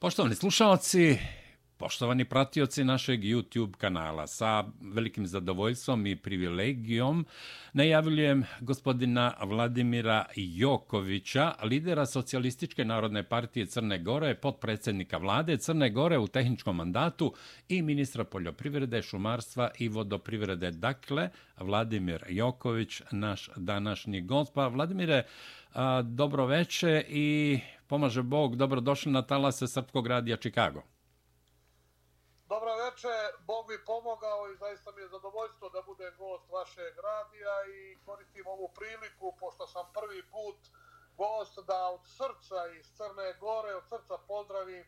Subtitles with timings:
[0.00, 1.18] Poštovani slušalci,
[1.88, 7.26] Poštovani pratioci našeg YouTube kanala, sa velikim zadovoljstvom i privilegijom
[7.72, 16.26] najavljujem gospodina Vladimira Jokovića, lidera Socialističke narodne partije Crne Gore, podpredsednika vlade Crne Gore u
[16.26, 17.32] tehničkom mandatu
[17.68, 20.70] i ministra poljoprivrede, šumarstva i vodoprivrede.
[20.70, 24.54] Dakle, Vladimir Joković, naš današnji gost.
[24.54, 25.22] Pa, Vladimire,
[26.02, 30.97] dobro veče i pomaže Bog, dobrodošli na talase Srpskog radija Čikago
[32.88, 37.98] veče, Bog mi pomogao i zaista mi je zadovoljstvo da budem gost vašeg radija i
[38.06, 40.56] koristim ovu priliku, pošto sam prvi put
[41.16, 44.84] gost, da od srca iz Crne Gore, od srca pozdravim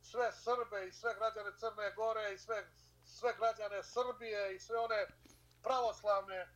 [0.00, 2.66] sve Srbe i sve građane Crne Gore i sve,
[3.04, 5.06] sve građane Srbije i sve one
[5.62, 6.48] pravoslavne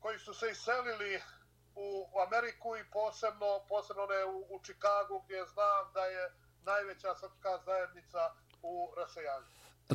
[0.00, 1.22] koji su se iselili
[1.74, 6.32] u Ameriku i posebno, posebno ne u, u Čikagu gdje znam da je
[6.62, 9.46] najveća srpska zajednica u rasajanju.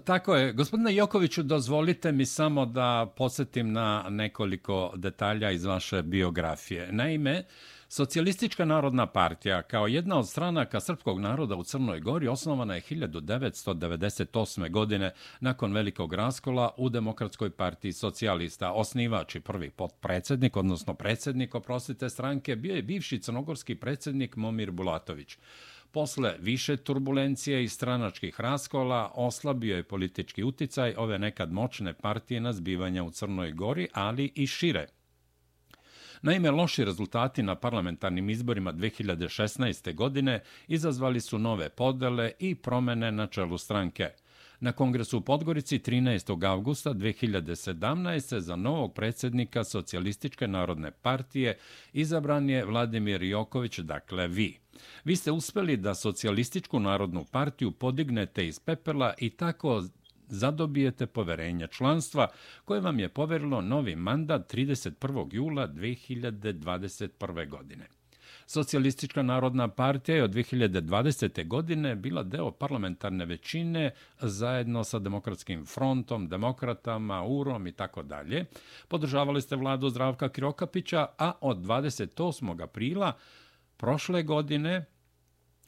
[0.05, 0.53] Tako je.
[0.53, 6.91] Gospodine Jokoviću, dozvolite mi samo da podsjetim na nekoliko detalja iz vaše biografije.
[6.91, 7.43] Naime,
[7.89, 14.71] Socijalistička narodna partija, kao jedna od stranaka srpskog naroda u Crnoj Gori, osnovana je 1998.
[14.71, 18.71] godine nakon velikog raskola u Demokratskoj partiji socijalista.
[18.71, 25.37] Osnivač i prvi potpredsednik, odnosno predsednik, oprostite stranke, bio je bivši crnogorski predsednik Momir Bulatović.
[25.91, 32.53] Posle više turbulencije i stranačkih raskola oslabio je politički uticaj ove nekad moćne partije na
[32.53, 34.87] zbivanja u Crnoj Gori, ali i šire.
[36.21, 39.95] Naime, loši rezultati na parlamentarnim izborima 2016.
[39.95, 44.09] godine izazvali su nove podele i promene na čelu stranke.
[44.59, 46.47] Na kongresu u Podgorici 13.
[46.47, 48.39] augusta 2017.
[48.39, 51.57] za novog predsjednika Socijalističke narodne partije
[51.93, 54.57] izabran je Vladimir Joković, dakle vi.
[55.03, 59.83] Vi ste uspeli da Socijalističku narodnu partiju podignete iz pepela i tako
[60.27, 62.27] zadobijete poverenje članstva
[62.65, 65.27] koje vam je poverilo novi mandat 31.
[65.31, 67.49] jula 2021.
[67.49, 67.96] godine.
[68.49, 71.47] Socijalistička narodna partija je od 2020.
[71.47, 73.91] godine bila deo parlamentarne većine
[74.21, 78.45] zajedno sa Demokratskim frontom, demokratama, UROM i tako dalje.
[78.87, 82.63] Podržavali ste vladu Zdravka Kirokapića, a od 28.
[82.63, 83.13] aprila
[83.77, 84.85] prošle godine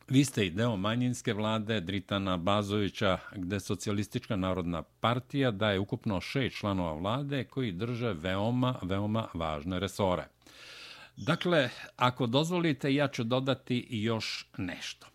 [0.10, 6.56] Vi ste i deo manjinske vlade Dritana Bazovića, gde Socijalistička narodna partija daje ukupno šest
[6.56, 10.28] članova vlade koji drže veoma, veoma važne resore.
[11.22, 15.08] Dakle, ako dozvolite, ja ću dodati još nešto.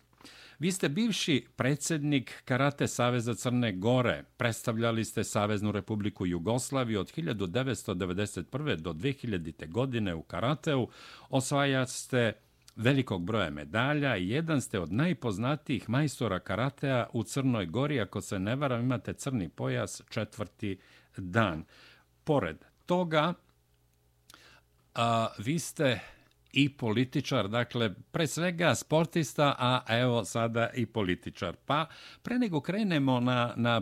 [0.59, 8.75] Vi ste bivši predsjednik Karate Saveza Crne Gore, predstavljali ste Saveznu republiku Jugoslaviju od 1991.
[8.75, 9.69] do 2000.
[9.69, 10.87] godine u karateu,
[11.29, 12.33] osvajali ste
[12.75, 18.39] velikog broja medalja i jedan ste od najpoznatijih majstora karatea u Crnoj Gori, ako se
[18.39, 20.77] ne varam, imate crni pojas četvrti
[21.17, 21.65] dan.
[22.23, 23.33] Pored toga,
[24.95, 25.99] a, vi ste
[26.55, 31.55] i političar, dakle, pre svega sportista, a evo sada i političar.
[31.65, 31.85] Pa,
[32.21, 33.81] pre nego krenemo na, na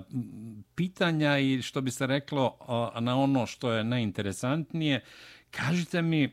[0.75, 2.57] pitanja i što bi se reklo
[2.99, 5.01] na ono što je najinteresantnije,
[5.51, 6.31] kažite mi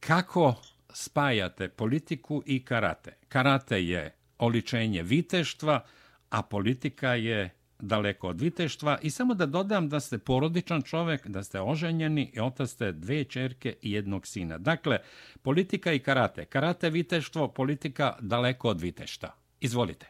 [0.00, 0.54] kako
[0.92, 3.16] spajate politiku i karate.
[3.28, 5.84] Karate je oličenje viteštva,
[6.30, 8.98] a politika je daleko od viteštva.
[9.02, 13.24] I samo da dodam da ste porodičan čovek, da ste oženjeni i otac ste dve
[13.24, 14.58] čerke i jednog sina.
[14.58, 14.98] Dakle,
[15.42, 16.44] politika i karate.
[16.44, 19.34] Karate viteštvo, politika daleko od vitešta.
[19.60, 20.06] Izvolite.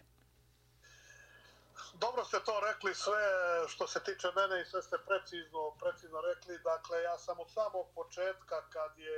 [2.00, 3.22] Dobro ste to rekli sve
[3.68, 6.54] što se tiče mene i sve ste precizno, precizno rekli.
[6.72, 9.16] Dakle, ja sam od samog početka kad je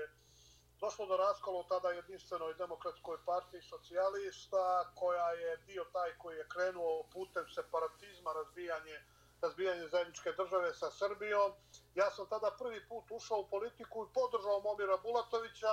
[0.81, 6.49] došlo do raskola u tada jedinstvenoj demokratskoj partiji socijalista, koja je dio taj koji je
[6.49, 8.99] krenuo putem separatizma, razbijanje,
[9.43, 11.53] razbijanje zajedničke države sa Srbijom.
[11.95, 15.73] Ja sam tada prvi put ušao u politiku i podržao Momira Bulatovića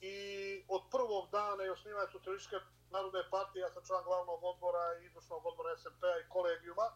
[0.00, 0.16] i
[0.68, 2.56] od prvog dana i osnivanja Socialističke
[2.90, 6.86] narodne partije, ja sam član glavnog odbora i izvršnog odbora SMP-a i kolegijuma,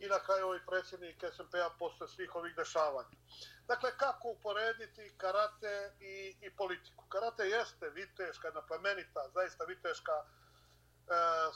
[0.00, 3.16] i na kraju ovaj predsjednik SMP-a posle svih ovih dešavanja.
[3.66, 7.04] Dakle, kako uporediti karate i, i politiku?
[7.08, 10.24] Karate jeste viteška, jedna plemenita, zaista viteška e,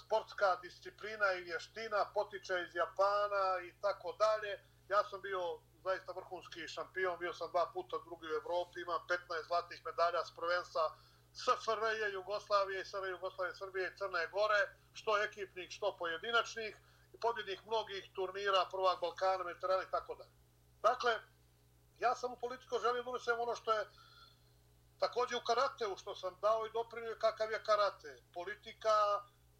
[0.04, 4.60] sportska disciplina i vještina, potiče iz Japana i tako dalje.
[4.88, 9.46] Ja sam bio zaista vrhunski šampion, bio sam dva puta drugi u Evropi, imam 15
[9.46, 10.96] zlatnih medalja s prvenstva
[11.34, 14.62] SFRJ, Jugoslavije, SR Jugoslavije, Srbije i Crne Gore,
[14.92, 16.76] što ekipnih, što pojedinačnih
[17.24, 20.34] pobjednik mnogih turnira, prvak Balkana, Mediterana i tako dalje.
[20.82, 21.12] Dakle,
[21.98, 23.84] ja sam u politiko želio da unesem ono što je
[24.98, 28.10] također u karateu, što sam dao i doprinio kakav je karate.
[28.34, 28.96] Politika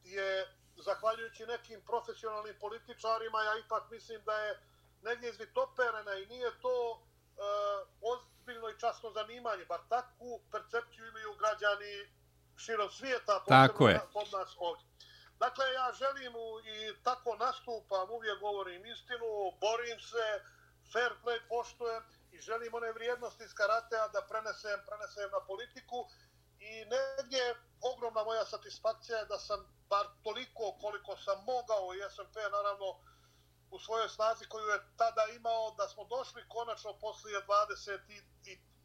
[0.03, 0.29] je,
[0.77, 4.61] zahvaljujući nekim profesionalnim političarima, ja ipak mislim da je
[5.03, 7.01] negdje izvitoperena i nije to uh,
[8.13, 11.93] ozbiljno i časno zanimanje, bar takvu percepciju imaju građani
[12.57, 14.01] širom svijeta, Tako je.
[14.15, 14.87] od nas ovdje.
[15.39, 16.33] Dakle, ja želim
[16.65, 19.27] i tako nastupam, uvijek govorim istinu,
[19.61, 20.27] borim se,
[20.93, 22.03] fair play poštujem
[22.33, 26.09] i želim one vrijednosti iz karatea da prenesem, prenesem na politiku.
[26.59, 32.37] I negdje ogromna moja satisfakcija je da sam bar toliko koliko sam mogao i SMP
[32.53, 32.89] naravno
[33.71, 37.39] u svojoj snazi koju je tada imao da smo došli konačno poslije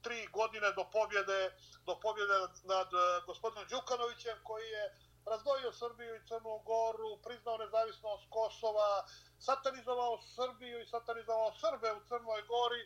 [0.01, 1.51] 23 godine do pobjede
[1.85, 8.23] do pobjede nad eh, gospodinom Đukanovićem koji je razdvojio Srbiju i Crnu Goru, priznao nezavisnost
[8.29, 9.05] Kosova,
[9.39, 12.83] satanizovao Srbiju i satanizovao Srbe u Crnoj Gori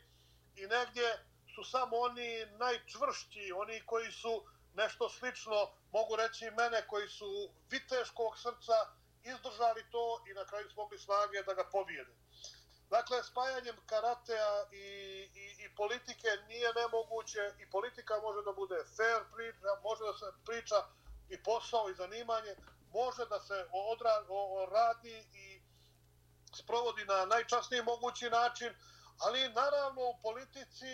[0.56, 1.26] i negdje
[1.56, 4.44] su samo oni najčvršći, oni koji su
[4.74, 8.78] nešto slično, mogu reći mene, koji su viteškog srca,
[9.24, 12.14] izdržali to i na kraju smogli snage da ga pobijede.
[12.90, 14.88] Dakle, spajanjem karatea i,
[15.44, 20.26] i, i politike nije nemoguće i politika može da bude fair priča, može da se
[20.46, 20.76] priča
[21.30, 22.56] i posao i zanimanje,
[22.94, 25.62] može da se odra, o, radi i
[26.56, 28.74] sprovodi na najčasniji mogući način,
[29.20, 30.94] ali naravno u politici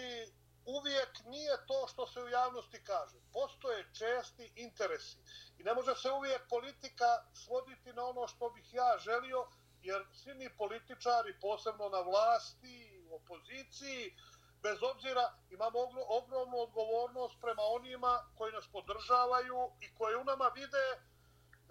[0.65, 3.17] uvijek nije to što se u javnosti kaže.
[3.33, 5.17] Postoje česti interesi
[5.57, 9.47] i ne može se uvijek politika svoditi na ono što bih ja želio,
[9.81, 14.15] jer svi mi političari, posebno na vlasti, u opoziciji,
[14.63, 20.85] bez obzira imamo ogromnu odgovornost prema onima koji nas podržavaju i koji u nama vide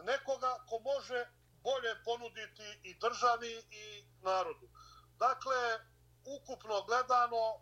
[0.05, 1.27] nekoga ko može
[1.63, 4.69] bolje ponuditi i državi i narodu.
[5.19, 5.81] Dakle,
[6.25, 7.61] ukupno gledano,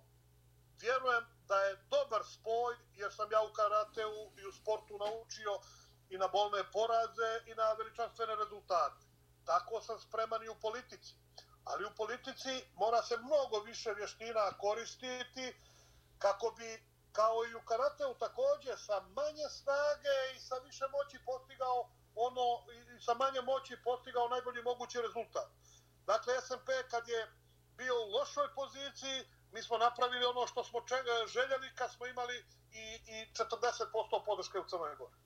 [0.81, 5.61] vjerujem da je dobar spoj, jer sam ja u karateu i u sportu naučio
[6.09, 9.07] i na bolne poraze i na veličanstvene rezultate.
[9.45, 11.15] Tako sam spreman i u politici.
[11.71, 15.47] Ali u politici mora se mnogo više vještina koristiti
[16.19, 16.69] kako bi,
[17.13, 22.47] kao i u karateu također, sa manje snage i sa više moći postigao ono,
[22.97, 25.49] i sa manje moći postigao najbolji mogući rezultat.
[26.07, 27.33] Dakle, SMP kad je
[27.77, 29.19] bio u lošoj poziciji,
[29.53, 30.79] mi smo napravili ono što smo
[31.27, 35.26] željeli kad smo imali i, i 40% podrške u Crnoj Gori.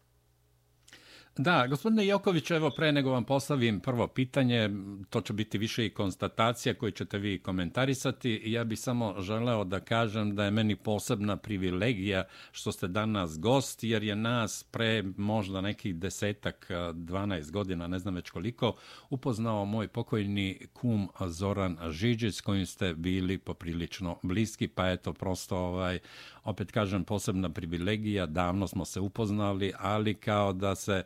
[1.36, 4.70] Da, gospodine Joković, evo pre nego vam postavim prvo pitanje,
[5.10, 8.42] to će biti više i konstatacija koju ćete vi komentarisati.
[8.44, 13.84] Ja bih samo želeo da kažem da je meni posebna privilegija što ste danas gost,
[13.84, 18.76] jer je nas pre možda nekih desetak, 12 godina, ne znam već koliko,
[19.10, 25.56] upoznao moj pokojni kum Zoran Žiđić s kojim ste bili poprilično bliski, pa eto prosto
[25.56, 25.98] ovaj,
[26.44, 31.04] opet kažem posebna privilegija, davno smo se upoznali, ali kao da se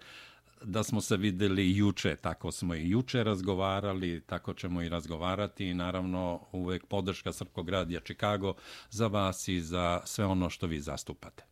[0.64, 5.74] da smo se videli juče, tako smo i juče razgovarali, tako ćemo i razgovarati i
[5.74, 8.54] naravno uvek podrška Srpkog radija Čikago
[8.90, 11.44] za vas i za sve ono što vi zastupate.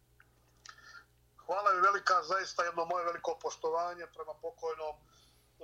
[1.46, 4.94] Hvala mi velika, zaista jedno moje veliko poštovanje prema pokojnom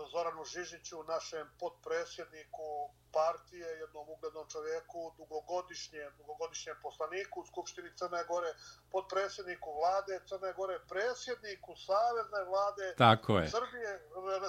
[0.07, 2.69] Zoranu Žižiću, našem podpresjedniku
[3.13, 8.51] partije, jednom uglednom čovjeku, dugogodišnje, dugogodišnjem poslaniku u Skupštini Crne Gore,
[8.93, 13.51] podpresjedniku vlade Crne Gore, presjedniku Savezne vlade Tako je.
[13.51, 13.91] Srbije,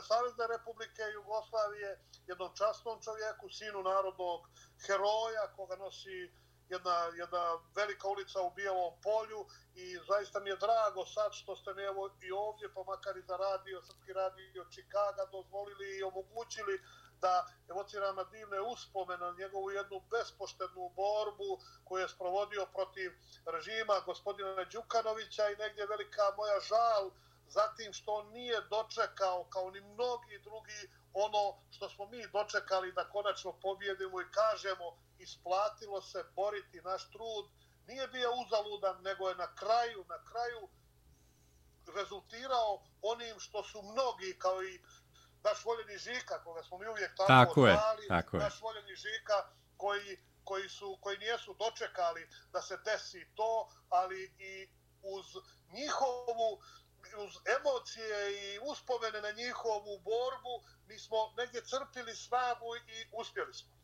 [0.09, 4.41] Savezne republike Jugoslavije, jednom častnom čovjeku, sinu narodnog
[4.85, 6.31] heroja koga nosi
[6.69, 7.43] jedna, jedna
[7.75, 9.45] velika ulica u Bijelom polju
[9.75, 13.21] i zaista mi je drago sad što ste mi evo i ovdje, pa makar i
[13.21, 16.81] za radio, Srpski radio Čikaga, dozvolili i omogućili
[17.21, 21.51] da evociram na divne uspomene na njegovu jednu bespoštednu borbu
[21.83, 23.11] koju je sprovodio protiv
[23.45, 27.11] režima gospodina Đukanovića i negdje velika moja žal
[27.47, 30.81] zatim što on nije dočekao kao ni mnogi drugi
[31.13, 37.45] ono što smo mi dočekali da konačno pobjedimo i kažemo isplatilo se boriti naš trud
[37.87, 40.69] nije bio uzaludan nego je na kraju na kraju
[41.95, 44.79] rezultirao onim što su mnogi kao i
[45.43, 48.59] naš voljeni Žika koga smo mi uvijek tako, tako je, tako naš je.
[48.61, 49.37] voljeni Žika
[49.77, 54.69] koji, koji, su, koji nijesu dočekali da se desi to ali i
[55.01, 55.25] uz
[55.73, 56.61] njihovu
[57.17, 60.55] uz emocije i uspomene na njihovu borbu,
[60.87, 63.78] mi smo negdje crpili snagu i uspjeli smo.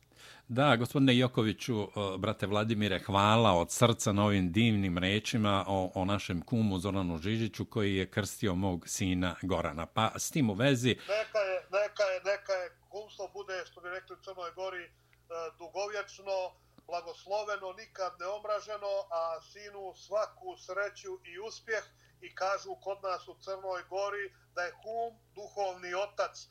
[0.48, 6.42] Da, gospodine Jokoviću, brate Vladimire, hvala od srca na ovim divnim rečima o, o našem
[6.42, 9.86] kumu Zoranu Žižiću koji je krstio mog sina Gorana.
[9.86, 10.88] Pa s tim u vezi...
[10.88, 14.90] Neka je, neka je, neka je kumstvo bude, što bi rekli u Crnoj Gori, e,
[15.58, 16.36] dugovječno,
[16.86, 21.84] blagosloveno, nikad neomraženo, a sinu svaku sreću i uspjeh
[22.20, 26.48] i kažu kod nas u Crnoj Gori da je kum duhovni otac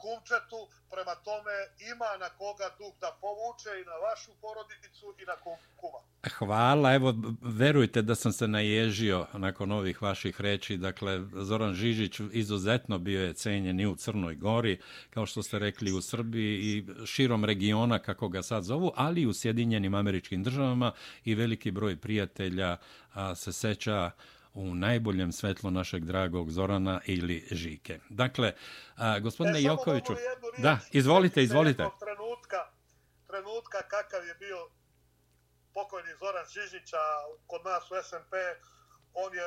[0.00, 1.54] kumčetu, prema tome
[1.92, 5.36] ima na koga dug da povuče i na vašu porodicu i na
[5.76, 6.00] kuma.
[6.22, 12.20] E, hvala, evo, verujte da sam se naježio nakon ovih vaših reči, dakle, Zoran Žižić
[12.32, 14.80] izuzetno bio je cenjen i u Crnoj Gori,
[15.10, 19.26] kao što ste rekli u Srbiji i širom regiona, kako ga sad zovu, ali i
[19.26, 20.92] u Sjedinjenim američkim državama
[21.24, 22.76] i veliki broj prijatelja
[23.14, 24.10] a, se seća
[24.56, 28.00] u najboljem svetlu našeg dragog Zorana ili Žike.
[28.08, 28.52] Dakle,
[28.96, 30.12] a, gospodine e, Jokoviću...
[30.58, 31.84] Da, izvolite, izvolite.
[31.98, 32.60] Trenutka,
[33.26, 34.58] trenutka kakav je bio
[35.74, 37.02] pokojni Zoran Žižića
[37.46, 38.32] kod nas u SMP,
[39.14, 39.46] on je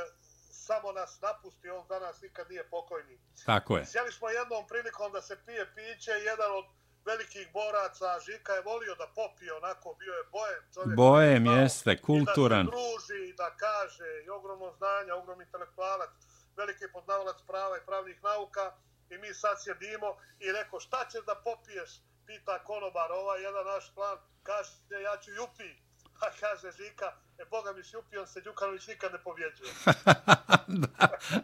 [0.51, 3.19] samo nas napusti, on za nas nikad nije pokojni.
[3.45, 3.85] Tako je.
[3.85, 6.65] Sjeli smo jednom prilikom da se pije piće, jedan od
[7.09, 10.95] velikih boraca, Žika je volio da popije onako, bio je bojem čovjek.
[10.95, 12.65] Bojem jeste, kulturan.
[12.65, 16.09] I da se druži, da kaže, i ogromno znanja, ogromni intelektualac,
[16.57, 18.65] veliki poznavalac prava i pravnih nauka.
[19.13, 21.91] I mi sad sjedimo i rekao, šta ćeš da popiješ?
[22.27, 24.71] Pita konobar, ovaj jedan naš plan, kaže,
[25.07, 25.69] ja ću jupi.
[26.25, 27.09] A kaže Žika,
[27.41, 29.69] e Boga mi šupi, on se Đukanović nikad ne povjeđuje.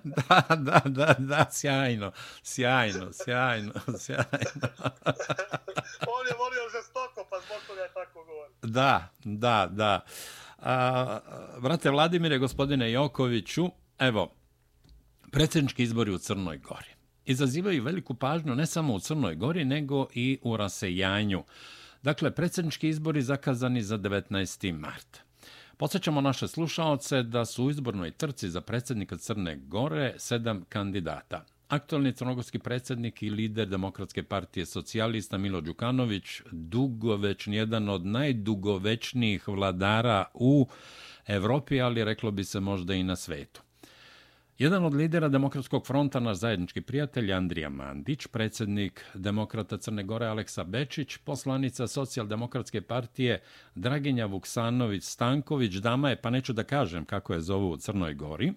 [0.17, 2.11] da, da, da, da, sjajno,
[2.43, 4.25] sjajno, sjajno, sjajno.
[6.15, 8.49] on je volio žestoko, pa zbog toga je tako govor.
[8.61, 10.05] Da, da, da.
[10.59, 11.19] A,
[11.57, 14.35] vrate Vladimire, gospodine Jokoviću, evo,
[15.31, 20.39] predsjednički izbori u Crnoj Gori izazivaju veliku pažnju ne samo u Crnoj Gori, nego i
[20.41, 21.43] u rasejanju.
[22.01, 24.79] Dakle, predsjednički izbori zakazani za 19.
[24.79, 25.19] marta.
[25.77, 31.45] Podsjećamo naše slušaoce da su u izbornoj trci za predsjednika Crne Gore sedam kandidata.
[31.67, 40.25] Aktualni crnogorski predsjednik i lider Demokratske partije socijalista Milo Đukanović, dugovečni, jedan od najdugovečnijih vladara
[40.33, 40.67] u
[41.27, 43.61] Evropi, ali reklo bi se možda i na svetu.
[44.57, 50.63] Jedan od lidera Demokratskog fronta, naš zajednički prijatelj Andrija Mandić, predsjednik Demokrata Crne Gore Aleksa
[50.63, 53.41] Bečić, poslanica socijaldemokratske partije
[53.75, 58.53] Draginja Vuksanović-Stanković, dama je, pa neću da kažem kako je zovu u Crnoj Gori,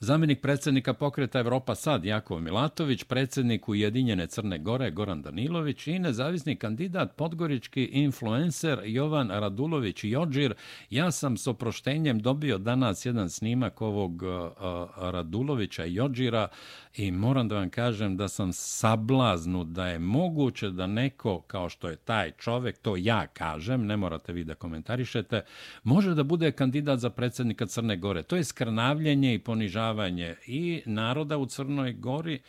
[0.00, 6.56] Zamjenik predsjednika pokreta Evropa Sad Jakov Milatović, predsjednik Ujedinjene Crne Gore Goran Danilović i nezavisni
[6.56, 10.54] kandidat podgorički influencer Jovan Radulović Jođir.
[10.90, 16.48] Ja sam s oproštenjem dobio danas jedan snimak ovog e, e, Radulovića Jođira
[16.96, 21.88] i moram da vam kažem da sam sablaznu da je moguće da neko kao što
[21.88, 25.42] je taj čovek, to ja kažem, ne morate vi da komentarišete,
[25.82, 28.22] može da bude kandidat za predsjednika Crne Gore.
[28.22, 29.38] To je skrnavljenje i
[29.70, 32.40] ponižavanje i naroda u Crnoj Gori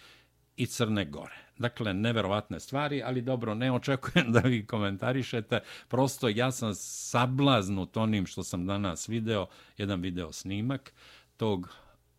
[0.57, 1.35] i Crne Gore.
[1.57, 5.59] Dakle, neverovatne stvari, ali dobro, ne očekujem da vi komentarišete.
[5.87, 9.47] Prosto ja sam sablaznut onim što sam danas video,
[9.77, 10.93] jedan video snimak
[11.37, 11.69] tog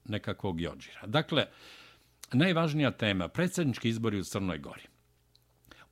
[0.04, 1.06] nekakvog jođira.
[1.06, 1.46] Dakle,
[2.32, 4.91] najvažnija tema, predsjednički izbori u Crnoj Gori.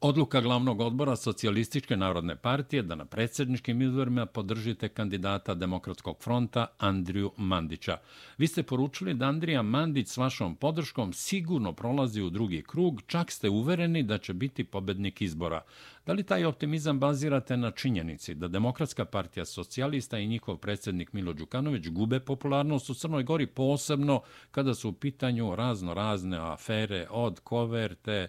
[0.03, 7.33] Odluka glavnog odbora Socijalističke narodne partije da na predsjedničkim izborima podržite kandidata Demokratskog fronta Andriju
[7.37, 7.99] Mandića.
[8.39, 13.31] Vi ste poručili da Andrija Mandić s vašom podrškom sigurno prolazi u drugi krug, čak
[13.31, 15.63] ste uvereni da će biti pobednik izbora.
[16.11, 21.33] Da li taj optimizam bazirate na činjenici da Demokratska partija socijalista i njihov predsjednik Milo
[21.33, 27.41] Đukanović gube popularnost u Crnoj Gori posebno kada su u pitanju razno razne afere od
[27.41, 28.29] koverte,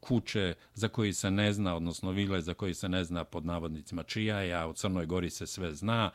[0.00, 4.02] kuće za koji se ne zna, odnosno vile za koji se ne zna pod navodnicima
[4.02, 6.10] čija je, a u Crnoj Gori se sve zna,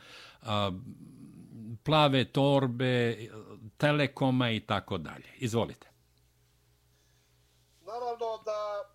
[1.82, 3.16] plave torbe,
[3.76, 5.28] telekoma i tako dalje.
[5.38, 5.88] Izvolite.
[7.86, 8.89] Naravno da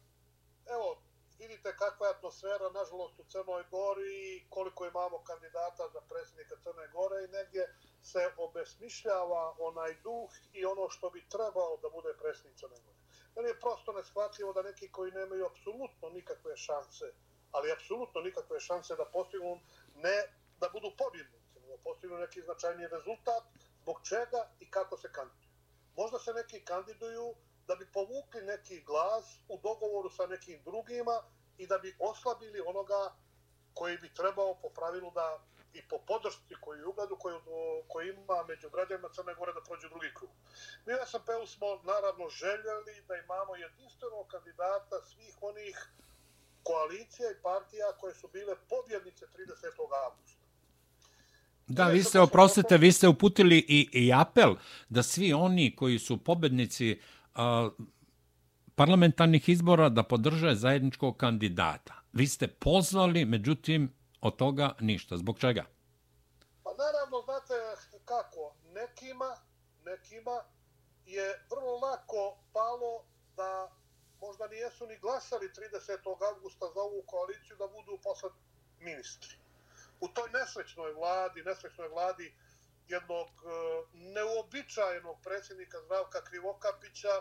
[1.66, 6.88] vidite kakva je atmosfera, nažalost, u Crnoj Gori i koliko imamo kandidata za predsjednika Crne
[6.94, 7.64] Gore i negdje
[8.04, 13.00] se obesmišljava onaj duh i ono što bi trebao da bude predsjednik Crne Gore.
[13.36, 17.06] Meni je prosto neshvatljivo da neki koji nemaju apsolutno nikakve šanse,
[17.52, 19.60] ali apsolutno nikakve šanse da postignu
[19.96, 20.18] ne
[20.60, 23.44] da budu pobjednici, da postignu neki značajni rezultat,
[23.82, 25.50] zbog čega i kako se kandiduju.
[25.98, 27.36] Možda se neki kandiduju
[27.68, 31.24] da bi povukli neki glas u dogovoru sa nekim drugima
[31.58, 33.16] i da bi oslabili onoga
[33.74, 35.28] koji bi trebao po pravilu da
[35.74, 37.40] i po podršci koju ugledu koju,
[37.88, 40.32] koju ima među građanima Crne Gore da prođe drugi krug.
[40.86, 45.78] Mi u SMP-u smo naravno željeli da imamo jedinstvenog kandidata svih onih
[46.64, 49.30] koalicija i partija koje su bile pobjednice 30.
[50.06, 50.46] augusta.
[51.68, 54.56] Da, vi ste, oprostite, vi ste uputili i, i apel
[54.90, 57.00] da svi oni koji su pobjednici
[57.36, 57.42] uh,
[58.76, 61.94] parlamentarnih izbora da podrže zajedničkog kandidata.
[62.14, 65.18] Vi ste pozvali, međutim, od toga ništa.
[65.18, 65.66] Zbog čega?
[66.64, 67.54] Pa naravno, znate
[68.06, 69.38] kako, nekima,
[69.86, 70.38] nekima
[71.06, 73.04] je vrlo lako palo
[73.38, 73.72] da
[74.22, 76.34] možda nijesu ni glasali 30.
[76.34, 78.30] augusta za ovu koaliciju da budu posle
[78.80, 79.36] ministri.
[80.00, 82.34] U toj nesrećnoj vladi, nesrećnoj vladi
[82.88, 83.48] jednog e,
[83.94, 87.14] neobičajenog predsjednika Zdravka Krivokapića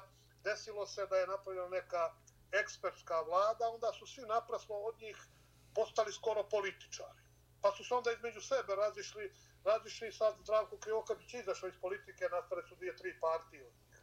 [0.45, 2.15] desilo se da je napravljena neka
[2.53, 5.17] ekspertska vlada, onda su svi naprasno od njih
[5.75, 7.23] postali skoro političari.
[7.63, 9.33] Pa su se onda između sebe razišli,
[9.65, 14.03] razišli sad Zdravko Krivokapić izašao iz politike, nastale su dvije, tri partije od njih.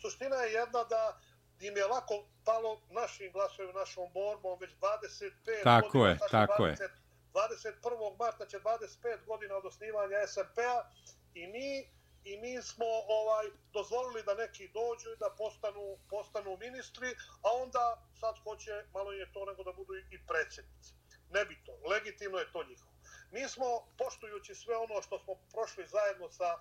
[0.00, 1.20] Suština je jedna da
[1.60, 2.14] im je lako
[2.44, 6.10] palo našim glasovima, našom borbom, već 25 tako godina.
[6.10, 6.88] Je, tako 20, je,
[7.32, 8.18] 21.
[8.18, 10.90] marta će 25 godina od osnivanja SMP-a
[11.34, 17.08] i mi i mi smo ovaj dozvolili da neki dođu i da postanu postanu ministri,
[17.42, 20.92] a onda sad hoće malo je to nego da budu i predsjednici.
[21.30, 22.92] Ne bi to, legitimno je to njihovo.
[23.30, 23.66] Mi smo,
[23.98, 26.58] poštujući sve ono što smo prošli zajedno sa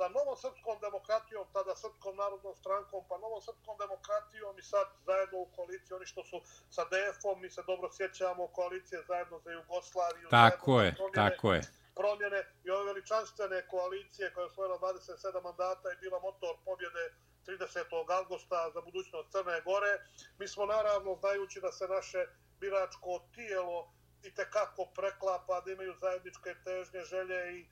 [0.00, 5.38] sa novom srpskom demokratijom, tada srpskom narodnom strankom, pa novom srpskom demokratijom i sad zajedno
[5.38, 6.38] u koaliciji, oni što su
[6.70, 10.28] sa DF-om, mi se dobro sjećamo koalicije zajedno za Jugoslaviju.
[10.30, 11.60] Tako je, tako je.
[12.00, 17.04] Promjene i ove veličanstvene koalicije koja je osvojila 27 mandata i bila motor pobjede
[17.46, 18.18] 30.
[18.18, 19.92] augusta za budućnost Crne Gore.
[20.38, 22.26] Mi smo naravno, znajući da se naše
[22.60, 23.92] biračko tijelo
[24.22, 27.66] i tekako preklapa, da imaju zajedničke težnje, želje i,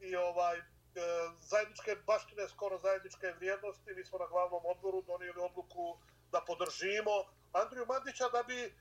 [0.00, 0.62] i ovaj
[0.96, 1.00] E,
[1.40, 3.94] zajedničke baštine, skoro zajedničke vrijednosti.
[3.94, 5.98] Mi smo na glavnom odboru donijeli odluku
[6.32, 7.14] da podržimo
[7.52, 8.74] Andriju Mandića da bi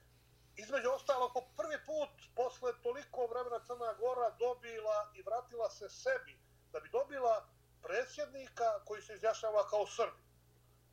[0.55, 6.33] između ostalo po prvi put posle toliko vremena Crna Gora dobila i vratila se sebi
[6.71, 7.47] da bi dobila
[7.83, 10.21] predsjednika koji se izjašnjava kao Srbi.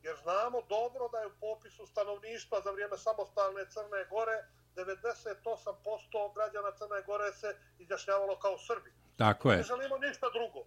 [0.03, 4.37] Jer znamo dobro da je u popisu stanovništva za vrijeme samostalne Crne Gore
[4.75, 8.91] 98% građana Crne Gore se izjašnjavalo kao Srbi.
[9.17, 9.57] Tako je.
[9.57, 10.61] Ne želimo ništa drugo.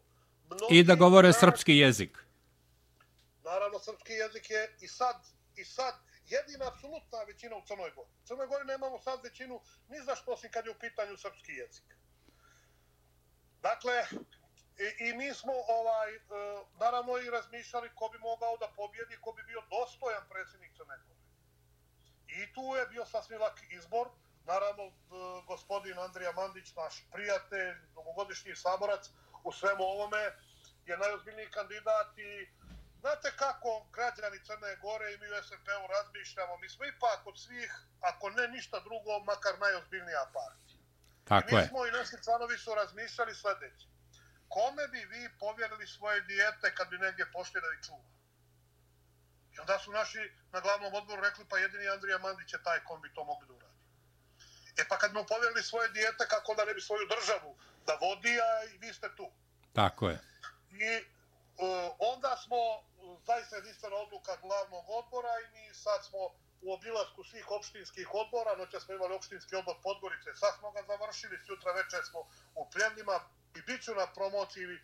[0.70, 2.18] I da govore srpski jezik.
[3.44, 5.16] Naravno, srpski jezik je i sad,
[5.56, 5.94] i sad
[6.26, 8.10] jedina apsolutna većina u Crnoj Gori.
[8.22, 11.52] U Crnoj Gori nemamo sad većinu ni za što osim kad je u pitanju srpski
[11.52, 11.84] jezik.
[13.62, 14.06] Dakle,
[14.78, 16.20] i, i mi smo ovaj, e,
[16.80, 21.20] naravno i razmišljali ko bi mogao da pobjedi, ko bi bio dostojan predsjednik Crne Gore.
[22.28, 24.08] I tu je bio sasvim lak izbor.
[24.44, 24.92] Naravno, e,
[25.46, 29.10] gospodin Andrija Mandić, naš prijatelj, dugogodišnji saborac,
[29.44, 30.22] u svemu ovome
[30.86, 32.48] je najozbiljniji kandidat i
[33.00, 37.72] znate kako građani Crne Gore i mi u SNP-u razmišljamo, mi smo ipak od svih,
[38.00, 40.80] ako ne ništa drugo, makar najozbiljnija partija.
[41.24, 41.68] Tako I mi je.
[41.68, 43.86] smo i naši članovi su razmišljali sljedeće.
[44.48, 48.08] Kome bi vi povjerili svoje dijete kad bi negdje pošli da ih čuva?
[49.52, 53.00] I onda su naši na glavnom odboru rekli pa jedini Andrija Mandić je taj kom
[53.00, 53.76] bi to mogli da uradi.
[54.76, 58.34] E pa kad mu povjerili svoje dijete, kako da ne bi svoju državu da vodi,
[58.40, 59.32] a i vi ste tu.
[59.72, 60.18] Tako je.
[60.70, 61.15] I
[61.98, 62.56] onda smo
[63.26, 66.18] zaista jedinstvena odluka glavnog odbora i mi sad smo
[66.62, 71.38] u obilasku svih opštinskih odbora, noća smo imali opštinski odbor Podgorice, sad smo ga završili,
[71.46, 72.20] sutra večer smo
[72.54, 73.20] u pljenima
[73.58, 74.80] i bit ću na promociji, uh,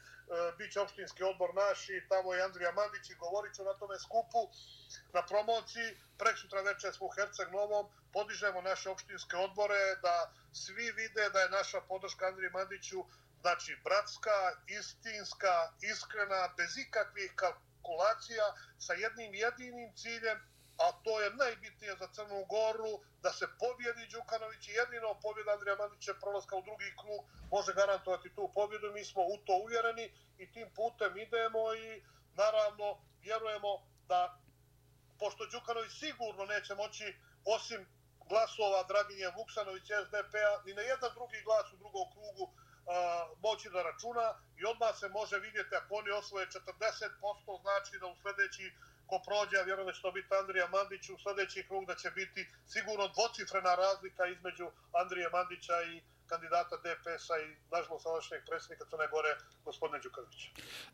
[0.58, 3.98] bit će opštinski odbor naš i tamo je Andrija Mandić i govorit ću na tome
[3.98, 4.42] skupu
[5.12, 10.92] na promociji, prek sutra večer smo u Herceg Novom, podižemo naše opštinske odbore, da svi
[10.92, 13.04] vide da je naša podrška Andriji Mandiću
[13.42, 14.38] znači bratska,
[14.78, 15.54] istinska,
[15.92, 18.46] iskrena, bez ikakvih kalkulacija,
[18.78, 20.38] sa jednim jedinim ciljem,
[20.84, 25.76] a to je najbitnije za Crnu Goru, da se pobjedi Đukanović i jedino pobjeda Andrija
[25.76, 28.92] Mandića prolaska u drugi klub može garantovati tu pobjedu.
[28.92, 30.06] Mi smo u to uvjereni
[30.38, 32.02] i tim putem idemo i
[32.34, 32.86] naravno
[33.20, 33.72] vjerujemo
[34.08, 34.20] da
[35.18, 37.06] pošto Đukanović sigurno neće moći
[37.44, 37.86] osim
[38.28, 42.44] glasova Draginje Vuksanović SDP-a ni na jedan drugi glas u drugom krugu
[43.42, 44.26] moći da računa
[44.60, 48.72] i odmah se može vidjeti ako oni osvoje 40% znači da u sljedeći
[49.06, 52.10] ko prođe, a vjerujem da će to biti Andrija Mandić u sljedeći krug da će
[52.10, 59.06] biti sigurno dvocifrena razlika između Andrije Mandića i kandidata DPS-a i nažalost sadašnjeg predsjednika Crne
[59.14, 59.32] Gore,
[59.64, 60.38] gospodine Đuković.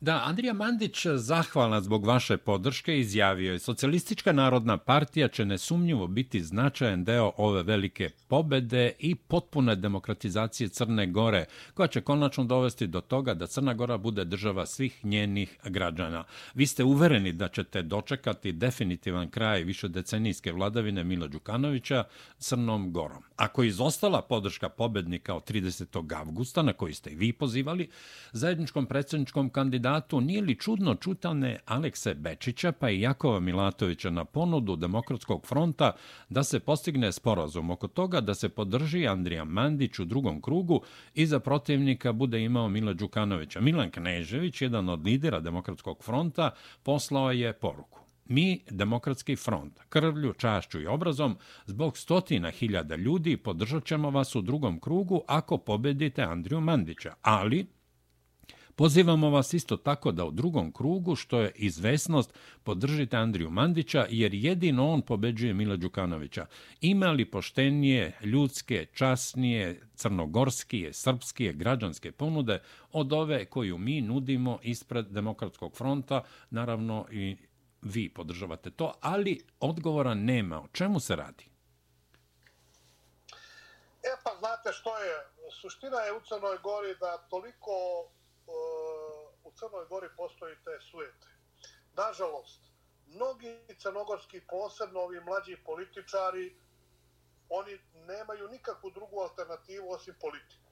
[0.00, 6.06] Da, Andrija Mandić, eh, zahvalna zbog vaše podrške, izjavio je Socijalistička narodna partija će nesumnjivo
[6.06, 12.86] biti značajan deo ove velike pobede i potpune demokratizacije Crne Gore, koja će konačno dovesti
[12.86, 16.24] do toga da Crna Gora bude država svih njenih građana.
[16.54, 22.04] Vi ste uvereni da ćete dočekati definitivan kraj više decenijske vladavine Mila Đukanovića
[22.38, 23.22] Crnom Gorom.
[23.36, 26.14] Ako izostala podrška pobednika kao 30.
[26.16, 27.88] avgusta, na koji ste i vi pozivali,
[28.32, 34.76] zajedničkom predsjedničkom kandidatu, nije li čudno čutane Alekse Bečića pa i Jakova Milatovića na ponudu
[34.76, 35.92] Demokratskog fronta
[36.28, 40.80] da se postigne sporazum oko toga da se podrži Andrija Mandić u drugom krugu
[41.14, 43.60] i za protivnika bude imao Mila Đukanovića.
[43.60, 46.50] Milan Knežević, jedan od lidera Demokratskog fronta,
[46.82, 48.07] poslao je poruku.
[48.28, 51.36] Mi, Demokratski front, krvlju, čašću i obrazom,
[51.66, 57.14] zbog stotina hiljada ljudi podržat ćemo vas u drugom krugu ako pobedite Andriju Mandića.
[57.22, 57.66] Ali,
[58.76, 64.34] pozivamo vas isto tako da u drugom krugu, što je izvesnost, podržite Andriju Mandića, jer
[64.34, 66.46] jedino on pobeđuje Mila Đukanovića.
[66.80, 72.58] Ima li poštenije, ljudske, časnije, crnogorskije, srpskije, građanske ponude
[72.92, 77.36] od ove koju mi nudimo ispred Demokratskog fronta, naravno i
[77.82, 80.60] vi podržavate to, ali odgovora nema.
[80.60, 81.50] O čemu se radi?
[84.02, 85.26] E pa znate što je,
[85.60, 88.08] suština je u Crnoj Gori da toliko uh,
[89.44, 91.26] u Crnoj Gori postoji te sujete.
[91.96, 92.60] Nažalost,
[93.06, 96.56] mnogi crnogorski, posebno ovi mlađi političari,
[97.48, 100.70] oni nemaju nikakvu drugu alternativu osim politiku.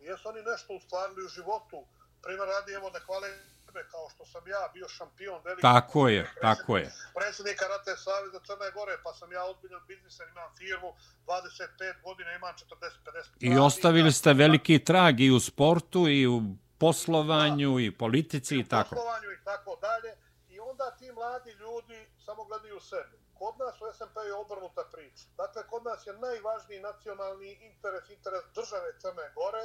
[0.00, 1.86] Jesu oni nešto ustvarili u životu,
[2.22, 3.28] primjer radi, evo da hvale
[3.78, 5.62] sebe kao što sam ja bio šampion veliki.
[5.62, 6.92] Tako je, tako je.
[7.14, 10.90] Predsjednika Rate Saveza Crne Gore, pa sam ja ozbiljan biznisan, imam firmu,
[11.26, 12.54] 25 godina, imam
[13.40, 13.54] 40-50.
[13.54, 16.42] I ostavili ste veliki trag i u sportu i u
[16.78, 18.94] poslovanju da, i politici i, i tako.
[18.94, 20.12] Poslovanju i tako dalje.
[20.48, 23.14] I onda ti mladi ljudi samo gledaju sebe.
[23.38, 25.24] Kod nas u SMP je obrnuta priča.
[25.36, 29.64] Dakle, kod nas je najvažniji nacionalni interes, interes države Crne Gore.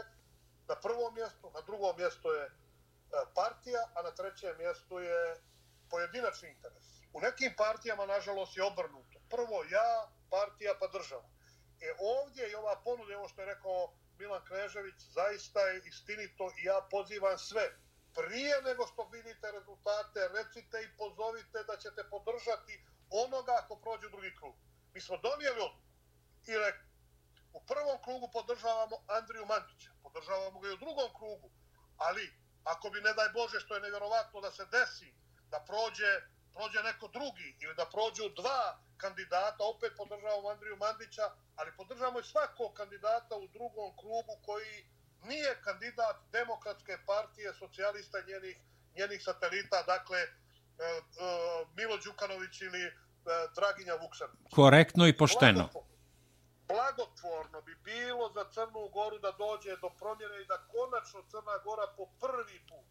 [0.67, 2.43] Na prvom mjestu, na drugom mjestu je
[3.13, 5.35] E, partija, a na trećem mjestu je
[5.89, 6.83] pojedinačni interes.
[7.13, 9.19] U nekim partijama, nažalost, je obrnuto.
[9.29, 9.89] Prvo ja,
[10.29, 11.29] partija, pa država.
[11.81, 16.63] E ovdje je ova ponuda, ovo što je rekao Milan Knežević, zaista je istinito i
[16.63, 17.65] ja pozivam sve.
[18.13, 24.09] Prije nego što vidite rezultate, recite i pozovite da ćete podržati onoga ako prođe u
[24.09, 24.55] drugi krug.
[24.93, 25.83] Mi smo donijeli odluku
[26.47, 26.87] i rekli,
[27.53, 31.49] u prvom krugu podržavamo Andriju Mandića, podržavamo ga i u drugom krugu,
[31.97, 35.13] ali ako bi ne daj Bože što je nevjerovatno da se desi
[35.51, 36.11] da prođe
[36.53, 42.31] prođe neko drugi ili da prođu dva kandidata, opet podržavamo Andriju Mandića, ali podržavamo i
[42.33, 44.73] svakog kandidata u drugom krugu koji
[45.23, 48.57] nije kandidat demokratske partije socijalista njenih,
[48.97, 50.29] njenih satelita, dakle e, e,
[51.77, 52.91] Milo Đukanović ili e,
[53.55, 54.53] Draginja Vuksanović.
[54.55, 55.69] Korektno i pošteno.
[55.73, 55.87] Blago,
[56.67, 61.87] blagotvorno bi bilo za Crnu Goru da dođe do promjene i da konačno Crna Gora
[61.97, 62.87] po prvi put,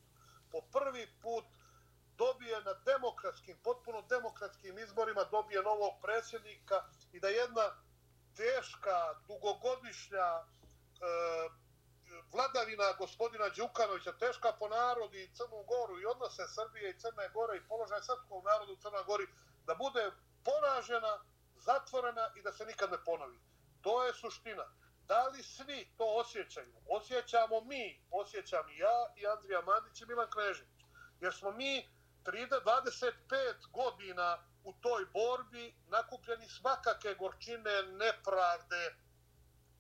[0.53, 1.45] po prvi put
[2.17, 7.67] dobije na demokratskim, potpuno demokratskim izborima, dobije novog predsjednika i da jedna
[8.37, 10.45] teška, dugogodišnja e,
[12.33, 17.57] vladavina gospodina Đukanovića, teška po narodi i Crnu Goru i odnose Srbije i Crne Gore
[17.57, 19.27] i položaj srpskog naroda u Crnoj Gori,
[19.67, 20.11] da bude
[20.45, 21.25] poražena,
[21.57, 23.52] zatvorena i da se nikad ne ponovi.
[23.83, 24.65] To je suština.
[25.07, 26.73] Da li svi to osjećaju?
[26.89, 30.81] Osjećamo mi, osjećam i ja i Andrija Mandić i Milan Knežević.
[31.21, 31.89] Jer smo mi
[32.25, 33.13] 25
[33.73, 38.95] godina u toj borbi nakupljeni svakake gorčine, nepravde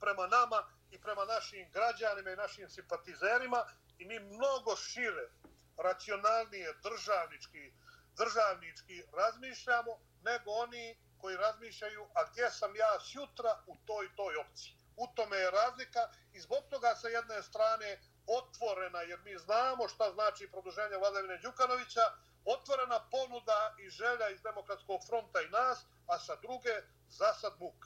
[0.00, 3.64] prema nama i prema našim građanima i našim simpatizerima
[3.98, 5.28] i mi mnogo šire,
[5.76, 7.72] racionalnije, državnički,
[8.16, 14.74] državnički razmišljamo nego oni koji razmišljaju, a gdje sam ja sjutra u toj toj opciji.
[14.96, 17.90] U tome je razlika i zbog toga sa jedne strane
[18.38, 22.04] otvorena, jer mi znamo šta znači produženje Vladavine Đukanovića,
[22.44, 26.74] otvorena ponuda i želja iz Demokratskog fronta i nas, a sa druge
[27.08, 27.80] zasad muk.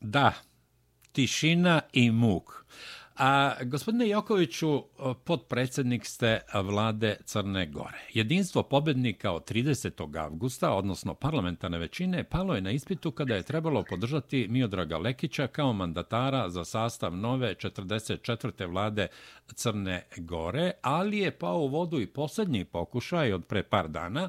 [0.00, 0.32] Da,
[1.12, 2.64] tišina i muk.
[3.22, 4.82] A gospodine Jokoviću,
[5.24, 7.98] podpredsednik ste vlade Crne Gore.
[8.14, 10.18] Jedinstvo pobednika od 30.
[10.18, 15.72] avgusta, odnosno parlamentarne većine, palo je na ispitu kada je trebalo podržati Miodraga Lekića kao
[15.72, 18.70] mandatara za sastav nove 44.
[18.70, 19.06] vlade
[19.54, 24.28] Crne Gore, ali je pao u vodu i posljednji pokušaj od pre par dana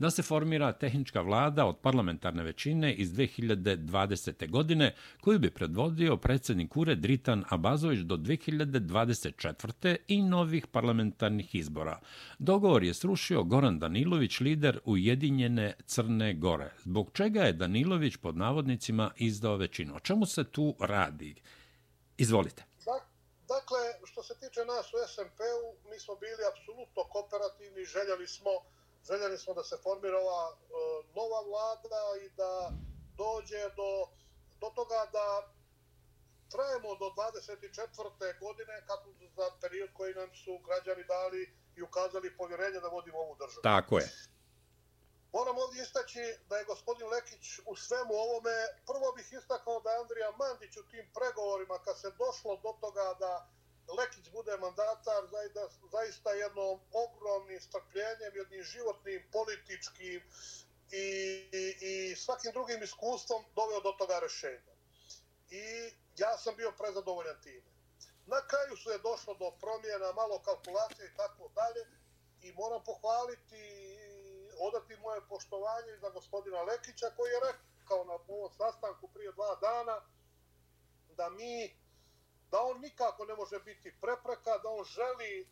[0.00, 4.50] da se formira tehnička vlada od parlamentarne većine iz 2020.
[4.50, 9.96] godine, koju bi predvodio predsjednik Ure Dritan Abazović do 2024.
[10.08, 12.00] i novih parlamentarnih izbora.
[12.38, 16.70] Dogovor je srušio Goran Danilović, lider Ujedinjene Crne Gore.
[16.84, 19.96] Zbog čega je Danilović pod navodnicima izdao većinu?
[19.96, 21.34] O čemu se tu radi?
[22.18, 22.64] Izvolite.
[23.48, 28.50] Dakle, što se tiče nas u SMP-u, mi smo bili apsolutno kooperativni, željeli smo,
[29.08, 30.58] željeli smo da se formira ova uh,
[31.16, 32.72] nova vlada i da
[33.16, 33.92] dođe do,
[34.60, 35.26] do toga da
[36.52, 38.38] trajemo do 24.
[38.40, 41.42] godine kako za period koji nam su građani dali
[41.76, 43.62] i ukazali povjerenje da vodimo ovu državu.
[43.62, 44.06] Tako je.
[45.32, 50.00] Moram ovdje istaći da je gospodin Lekić u svemu ovome, prvo bih istakao da je
[50.00, 53.32] Andrija Mandić u tim pregovorima, kad se došlo do toga da
[53.98, 55.22] Lekić bude mandatar,
[55.92, 60.22] zaista jednom ogromnim strpljenjem, jednim životnim, političkim
[60.90, 61.06] i,
[61.52, 64.74] i, i svakim drugim iskustvom doveo do toga rešenja.
[65.50, 65.62] I
[66.16, 67.70] ja sam bio prezadovoljan time.
[68.26, 71.82] Na kraju su je došlo do promjena, malo kalkulacije i tako dalje.
[72.42, 74.00] I moram pohvaliti i
[74.58, 80.00] odati moje poštovanje za gospodina Lekića koji je rekao na ovom sastanku prije dva dana
[81.16, 81.76] da mi
[82.50, 85.48] da on nikako ne može biti prepreka, da on želi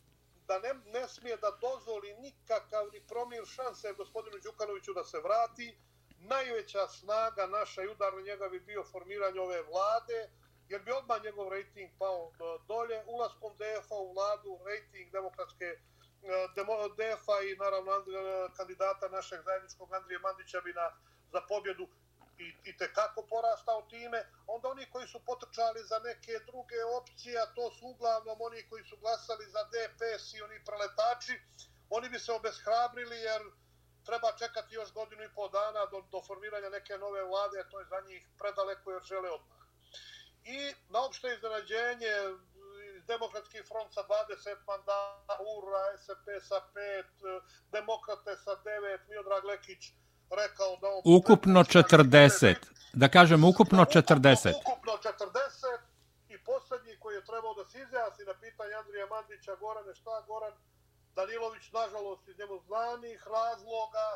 [0.48, 5.78] da ne, ne smije da dozvoli nikakav ni promil šanse gospodinu Đukanoviću da se vrati.
[6.20, 10.30] Najveća snaga naša i udar na njega bi bio formiranje ove vlade,
[10.68, 13.02] jer bi odmah njegov rejting pao e, dolje.
[13.06, 15.78] Ulaskom DF-a u vladu, rejting demokratske e,
[16.98, 18.02] DF-a i naravno e,
[18.56, 20.90] kandidata našeg zajedničkog Andrije Mandića bi na,
[21.32, 21.88] za pobjedu
[22.38, 27.40] i, i te kako porastao time, onda oni koji su potrčali za neke druge opcije,
[27.40, 31.40] a to su uglavnom oni koji su glasali za DPS i oni preletači,
[31.90, 33.42] oni bi se obeshrabrili jer
[34.04, 37.80] treba čekati još godinu i pol dana do, do formiranja neke nove vlade, a to
[37.80, 39.58] je za njih predaleko jer žele odmah.
[40.44, 42.14] I na opšte iznenađenje,
[43.06, 47.40] Demokratski front sa 20 mandata, URA, SP sa 5,
[47.72, 49.92] Demokrate sa 9, Miodrag Lekić.
[51.04, 52.54] Ukupno 40.
[52.92, 54.52] Da kažem, ukupno 40.
[54.62, 55.78] Ukupno 40.
[56.28, 60.54] I posljednji koji je trebao da se izjasni na pitanje Andrija Mandića, Gorane, šta Goran
[61.16, 64.06] Danilović, nažalost, iz njemu znanih razloga,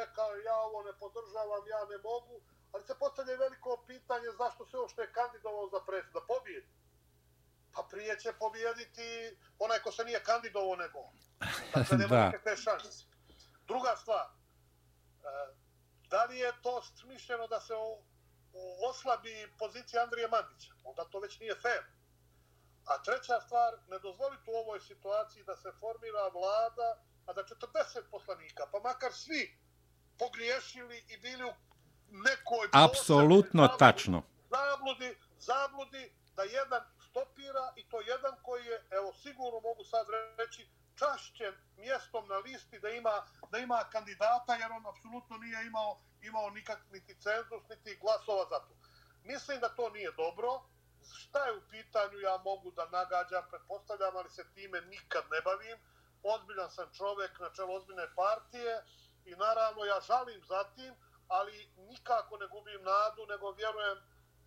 [0.00, 2.36] rekao ja ovo ne podržavam, ja ne mogu,
[2.72, 6.72] ali se postavlja veliko pitanje zašto se što je kandidovao za predsjed, da pobijedi
[7.74, 10.98] pa prije će pobijediti onaj ko se nije kandidovao nego.
[11.74, 12.26] Dakle, nema da.
[12.26, 13.04] nikakve šanse.
[13.66, 15.54] Druga stvar, e,
[16.12, 17.74] da li je to smišljeno da se
[18.90, 20.72] oslabi pozicija Andrije Mandića?
[20.84, 21.82] Onda to već nije fair.
[22.84, 26.88] A treća stvar, ne dozvoliti u ovoj situaciji da se formira vlada,
[27.26, 29.58] a da 40 poslanika, pa makar svi
[30.18, 31.54] pogriješili i bili u
[32.28, 32.68] nekoj...
[32.72, 34.22] Apsolutno tačno.
[34.50, 40.06] Zabludi, zabludi da jedan stopira i to jedan koji je, evo sigurno mogu sad
[40.38, 46.00] reći, čašćen mjestom na listi da ima da ima kandidata jer on apsolutno nije imao
[46.22, 48.74] imao nikak niti cenzus niti glasova za to.
[49.24, 50.62] Mislim da to nije dobro.
[51.18, 55.78] Šta je u pitanju ja mogu da nagađam, pretpostavljam, ali se time nikad ne bavim.
[56.22, 58.84] Ozbiljan sam čovjek na čelu ozbiljne partije
[59.24, 60.94] i naravno ja žalim za tim,
[61.28, 63.98] ali nikako ne gubim nadu, nego vjerujem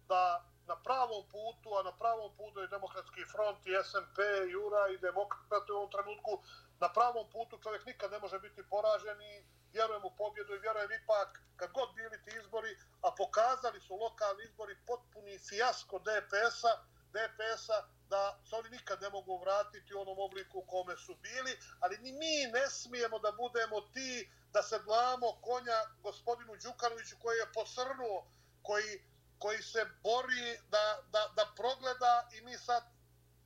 [0.07, 4.17] da na pravom putu, a na pravom putu je demokratski front i SMP,
[4.51, 6.43] Jura i demokrate u ovom trenutku.
[6.79, 10.91] Na pravom putu čovjek nikad ne može biti poražen i vjerujem u pobjedu i vjerujem
[10.91, 16.73] ipak kad god bili ti izbori, a pokazali su lokalni izbori potpuni fijasko DPS-a,
[17.15, 17.77] DPS-a
[18.09, 21.97] da se oni nikad ne mogu vratiti u onom obliku u kome su bili, ali
[21.97, 27.53] ni mi ne smijemo da budemo ti da se dlamo konja gospodinu Đukanoviću koji je
[27.53, 28.27] posrnuo,
[28.61, 29.01] koji
[29.39, 32.83] koji se bori da, da, da progleda i mi sad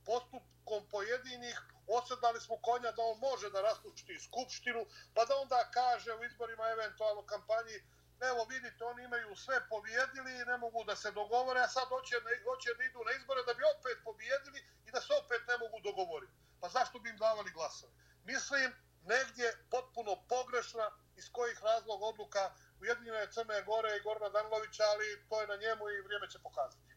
[0.04, 6.14] postupkom pojedinih osedali smo konja da on može da raspušti skupštinu, pa da onda kaže
[6.14, 7.76] u izborima eventualno kampanji
[8.20, 12.16] evo vidite, oni imaju sve pobjedili i ne mogu da se dogovore, a sad hoće,
[12.44, 15.80] hoće da idu na izbore da bi opet pobjedili i da se opet ne mogu
[15.80, 16.32] dogovoriti.
[16.60, 17.92] Pa zašto bi im davali glasove?
[18.24, 18.72] Mislim,
[19.02, 25.40] negdje potpuno pogrešna iz kojih razlog odluka Ujedinjene Crne Gore i Gorna Danlovića, ali to
[25.40, 26.90] je na njemu i vrijeme će pokazati.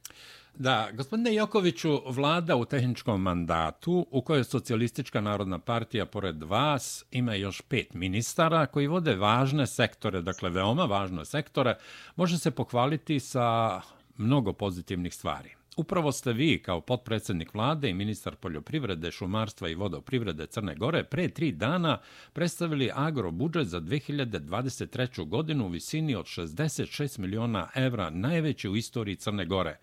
[0.55, 7.35] Da, gospodine Jokoviću, vlada u tehničkom mandatu u kojoj socijalistička narodna partija pored vas ima
[7.35, 11.77] još pet ministara koji vode važne sektore, dakle veoma važne sektore,
[12.15, 13.81] može se pohvaliti sa
[14.17, 15.55] mnogo pozitivnih stvari.
[15.77, 21.29] Upravo ste vi, kao potpredsjednik vlade i ministar poljoprivrede, šumarstva i vodoprivrede Crne Gore, pre
[21.29, 21.99] tri dana
[22.33, 25.27] predstavili agrobudžet za 2023.
[25.27, 29.77] godinu u visini od 66 miliona evra, najveći u istoriji Crne Gore.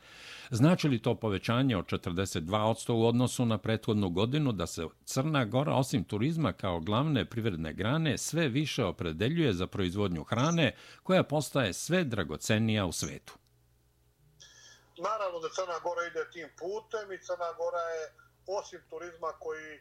[0.50, 5.74] Znači li to povećanje od 42% u odnosu na prethodnu godinu da se Crna Gora,
[5.74, 10.72] osim turizma kao glavne privredne grane, sve više opredeljuje za proizvodnju hrane
[11.02, 13.39] koja postaje sve dragocenija u svetu?
[15.00, 18.12] Naravno da Crna Gora ide tim putem i Crna Gora je
[18.46, 19.80] osim turizma koji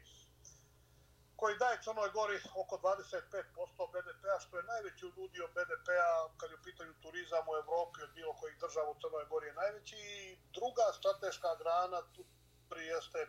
[1.40, 6.66] koji daje Crnoj Gori oko 25% BDP-a, što je najveći udio BDP-a kad je u
[6.68, 9.96] pitanju turizam u Evropi od bilo kojih država u Crnoj Gori je najveći.
[9.96, 12.22] I druga strateška grana tu
[12.70, 13.20] prijeste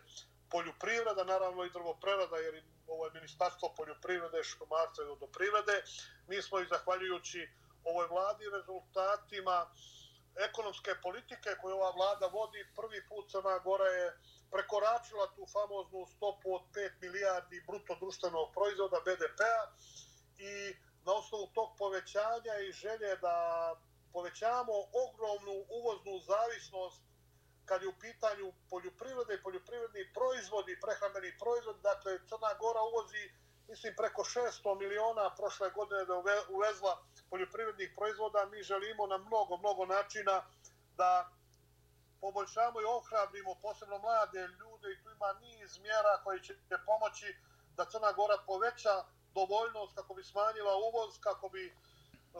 [0.49, 5.83] poljoprivreda, naravno i drvoprerada, jer ovo je ministarstvo poljoprivrede, šumarstva i vodoprivrede.
[6.27, 7.49] Mi smo i zahvaljujući
[7.83, 9.57] ovoj vladi rezultatima
[10.35, 14.17] ekonomske politike koje ova vlada vodi, prvi put Crna Gora je
[14.51, 19.61] prekoračila tu famoznu stopu od 5 milijardi bruto društvenog proizvoda BDP-a
[20.37, 23.35] i na osnovu tog povećanja i želje da
[24.13, 24.73] povećamo
[25.05, 27.01] ogromnu uvoznu zavisnost
[27.65, 33.23] kad je u pitanju poljoprivrede i poljoprivredni proizvodi, prehrambeni proizvodi, dakle Crna Gora uvozi
[33.71, 36.15] mislim preko 600 miliona prošle godine da
[36.49, 36.93] uvezla
[37.29, 40.35] poljoprivrednih proizvoda, mi želimo na mnogo, mnogo načina
[40.97, 41.29] da
[42.21, 46.53] poboljšamo i ohrabrimo posebno mlade ljude i tu ima niz mjera koji će
[46.85, 47.35] pomoći
[47.77, 48.95] da Crna Gora poveća
[49.33, 51.73] dovoljnost kako bi smanjila uvoz, kako bi e,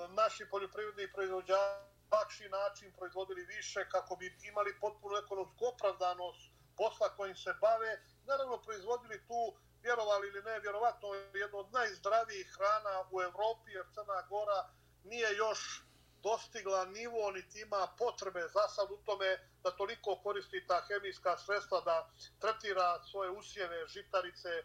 [0.08, 6.42] naši poljoprivredni proizvođači lakši način proizvodili više, kako bi imali potpuno ekonomsku opravdanost
[6.78, 7.92] posla kojim se bave.
[8.26, 9.42] Naravno, proizvodili tu,
[9.84, 14.70] vjerovali ili ne, vjerovatno jedno od najzdravijih hrana u Evropi, jer Crna Gora
[15.04, 15.84] nije još
[16.24, 21.82] dostigla nivo, niti ima potrebe za sad u tome da toliko koristi ta hemijska sredstva
[21.82, 24.64] da tretira svoje usjeve, žitarice, e,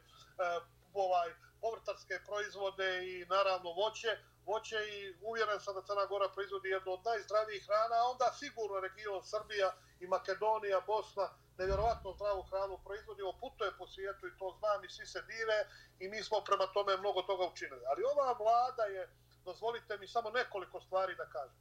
[0.95, 4.19] ovaj, povrtarske proizvode i naravno voće.
[4.47, 8.81] Voće i uvjeren sam da Crna Gora proizvodi jednu od najzdravijih hrana, a onda sigurno
[8.81, 14.85] region Srbija i Makedonija, Bosna, nevjerovatno zdravu hranu proizvodi, putuje po svijetu i to znam
[14.85, 15.59] i svi se dive
[15.99, 17.83] i mi smo prema tome mnogo toga učinili.
[17.91, 19.03] Ali ova vlada je
[19.45, 21.59] dozvolite mi samo nekoliko stvari da kažem.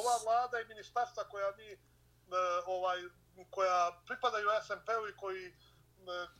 [0.00, 1.78] Ova vlada i ministarstva koja mi e,
[2.66, 2.98] ovaj
[3.50, 5.52] koja pripadaju SMP-u i koji e,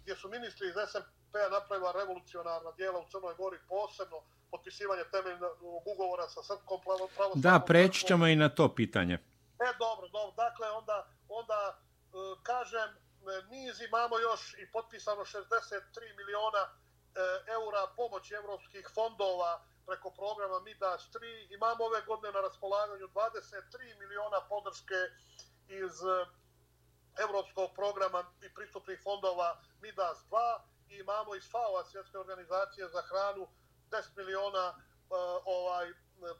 [0.02, 4.18] gdje su ministri iz SMP-a napravila revolucionarna dijela u Crnoj Gori posebno
[4.50, 5.52] potpisivanje temeljnog
[5.92, 9.14] ugovora sa Srpskom pravoslavnom Da, preći ćemo i na to pitanje.
[9.66, 10.32] E, dobro, dobro.
[10.44, 11.78] Dakle, onda, onda
[12.16, 16.72] E, kažem, e, niz imamo još i potpisano 63 miliona e,
[17.56, 21.54] eura pomoći evropskih fondova preko programa MIDAS 3.
[21.54, 25.00] Imamo ove godine na raspolaganju 23 miliona podrške
[25.68, 25.96] iz
[27.18, 33.48] evropskog programa i pristupnih fondova MIDAS 2 i imamo iz FAO-a, Svjetske organizacije za hranu,
[33.90, 34.74] 10 miliona
[35.44, 35.92] ovaj,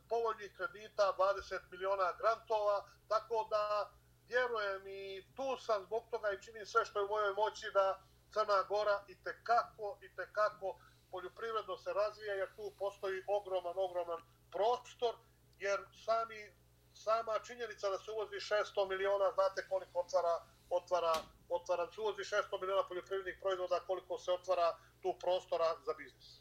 [0.09, 3.91] povoljnih kredita, 20 miliona grantova, tako da
[4.29, 8.03] vjerujem i tu sam zbog toga i činim sve što je u mojoj moći da
[8.33, 10.79] Crna Gora i te kako i te kako
[11.11, 15.15] poljoprivredno se razvija jer tu postoji ogroman, ogroman prostor
[15.59, 16.53] jer sami,
[16.95, 20.37] sama činjenica da se uvozi 600 miliona, znate koliko otvara,
[20.71, 21.15] otvara,
[21.49, 26.41] otvara, se uvozi 600 miliona poljoprivrednih proizvoda, koliko se otvara tu prostora za biznis.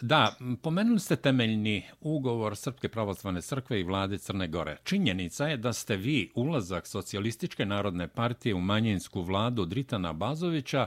[0.00, 4.76] Da, pomenuli ste temeljni ugovor Srpske pravoslavne crkve i vlade Crne Gore.
[4.84, 10.86] Činjenica je da ste vi ulazak Socialističke narodne partije u manjinsku vladu Dritana Bazovića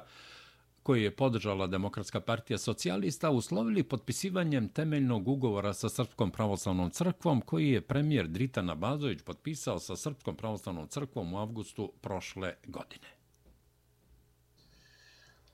[0.84, 7.70] koji je podržala Demokratska partija socijalista, uslovili potpisivanjem temeljnog ugovora sa Srpskom pravoslavnom crkvom, koji
[7.70, 13.21] je premijer Dritan Abazović potpisao sa Srpskom pravoslavnom crkvom u avgustu prošle godine.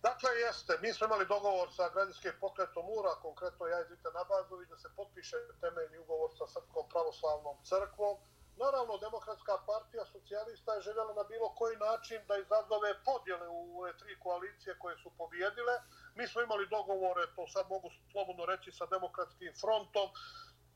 [0.02, 0.78] Dakle, jeste.
[0.82, 4.90] Mi smo imali dogovor sa građanskim pokretom URA, konkretno ja i Dritan Abazović, da se
[4.96, 8.18] potpiše temeljni ugovor sa Srpskom pravoslavnom crkvom.
[8.64, 13.98] Naravno, Demokratska partija socijalista je željela na bilo koji način da izazove podjele u ove
[13.98, 15.76] tri koalicije koje su pobjedile.
[16.16, 20.08] Mi smo imali dogovore, to sad mogu slobodno reći, sa Demokratskim frontom.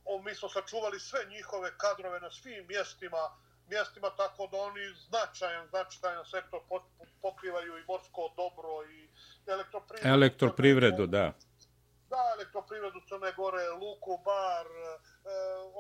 [0.05, 3.23] O, mi smo sačuvali sve njihove kadrove na svim mjestima,
[3.73, 6.59] mjestima tako da oni značajan, značajan sektor
[7.21, 9.09] pokrivaju i morsko dobro i
[9.47, 10.13] elektroprivredu.
[10.13, 11.33] Elektroprivredu, da
[12.13, 14.83] da elektroprivredu Crne Gore, Luku, Bar, e,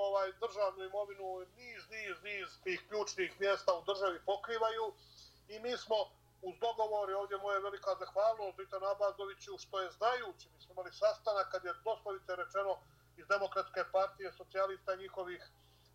[0.07, 1.25] ovaj državnu imovinu,
[1.59, 4.85] niz, niz, niz tih ključnih mjesta u državi pokrivaju
[5.53, 5.97] i mi smo
[6.47, 10.91] uz dogovor i ovdje moje velika zahvalnost Britan Abazoviću što je znajući, mi smo imali
[11.01, 12.73] sastanak kad je doslovice rečeno
[13.19, 15.41] iz Demokratske partije socijalista njihovih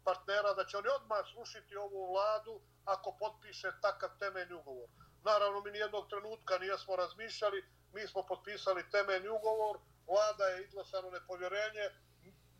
[0.08, 4.88] partnera da će oni odmah slušiti ovu vladu ako potpiše takav temeljni ugovor.
[5.24, 7.58] Naravno, mi nijednog trenutka nijesmo razmišljali,
[7.94, 11.86] mi smo potpisali temeljni ugovor, vlada je izglasano nepovjerenje,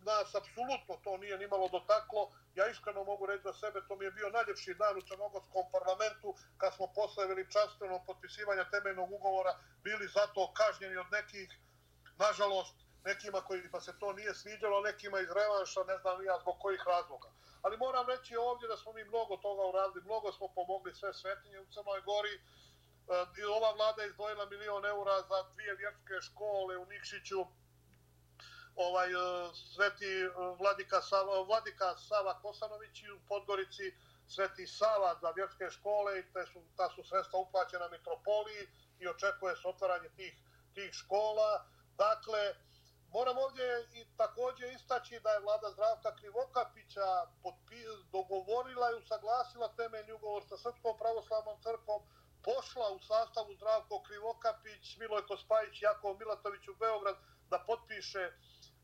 [0.07, 2.23] nas apsolutno to nije nimalo dotaklo.
[2.55, 6.29] Ja iskreno mogu reći za sebe, to mi je bio najljepši dan u Crnogorskom parlamentu,
[6.61, 9.53] kad smo posle veličanstvenog potpisivanja temeljnog ugovora
[9.85, 11.49] bili zato kažnjeni od nekih,
[12.19, 12.75] nažalost,
[13.07, 16.83] nekima koji pa se to nije sviđalo, nekima iz revanša, ne znam ja zbog kojih
[16.87, 17.29] razloga.
[17.63, 21.61] Ali moram reći ovdje da smo mi mnogo toga uradili, mnogo smo pomogli sve svetinje
[21.61, 26.87] u Crnoj Gori, e, ova vlada je izdvojila milion eura za dvije vjerske škole u
[26.87, 27.41] Nikšiću,
[28.77, 29.17] ovaj e,
[29.75, 30.31] Sveti e,
[30.61, 33.95] Vladika Sava, Vladika Sava Kosanović u Podgorici,
[34.29, 38.65] Sveti Sava za vjerske škole i te su, ta su sredstva uplaćena mitropoliji
[38.99, 40.35] i očekuje se otvaranje tih,
[40.75, 41.65] tih škola.
[41.97, 42.55] Dakle,
[43.13, 47.09] moram ovdje i također istaći da je vlada Zdravka Krivokapića
[48.13, 52.03] dogovorila i usaglasila temeljni ugovor sa Srpskom pravoslavnom crkvom,
[52.49, 57.17] pošla u sastavu Zdravko Krivokapić, Milojko Spajić, Jakov Milatović u Beograd
[57.51, 58.25] da potpiše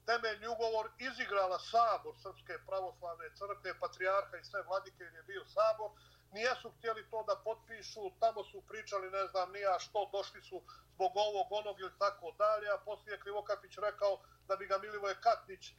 [0.06, 5.90] temeljni ugovor izigrala sabor Srpske pravoslavne crkve, patrijarha i sve vladike jer je bio sabor.
[6.32, 10.62] Nijesu htjeli to da potpišu, tamo su pričali, ne znam, nija što, došli su
[10.94, 15.74] zbog ovog, onog ili tako dalje, a poslije Krivokapić rekao da bi ga Milivoje Katnić,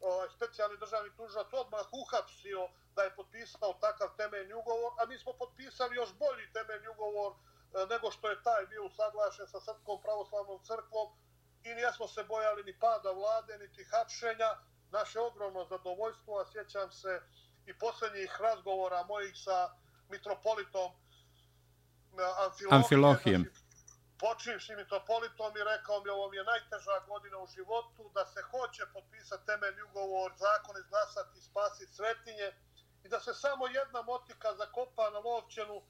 [0.00, 5.32] ovaj, specijalni državni tužac, odmah uhapsio da je potpisao takav temeljni ugovor, a mi smo
[5.32, 10.64] potpisali još bolji temeljni ugovor e, nego što je taj bio usaglašen sa Srpskom pravoslavnom
[10.64, 11.08] crkvom,
[11.64, 14.50] i nijesmo se bojali ni pada vlade, niti hapšenja.
[14.90, 17.22] Naše ogromno zadovoljstvo, a sjećam se
[17.66, 19.70] i posljednjih razgovora mojih sa
[20.08, 20.90] mitropolitom
[22.46, 22.82] Amfilohijem.
[22.82, 23.42] Amfilohijem.
[23.42, 23.68] Znači,
[24.18, 28.82] počivši mitropolitom i rekao mi ovo mi je najteža godina u životu, da se hoće
[28.92, 32.48] potpisati temeljni ugovor, zakon izglasati, spasiti svetinje
[33.04, 35.82] i da se samo jedna motika zakopa na Lovćenu,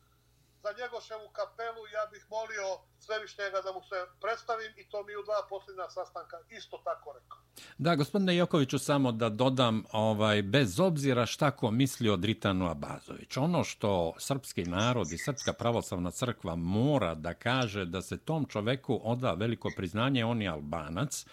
[0.62, 5.22] za Njegoševu kapelu ja bih molio svevišnjega da mu se predstavim i to mi u
[5.28, 7.38] dva posljedna sastanka isto tako rekao.
[7.78, 13.36] Da, gospodine Jokoviću, samo da dodam, ovaj, bez obzira šta ko misli o Dritanu Abazović,
[13.36, 19.00] ono što srpski narod i srpska pravoslavna crkva mora da kaže da se tom čoveku
[19.04, 21.26] oda veliko priznanje, on je albanac,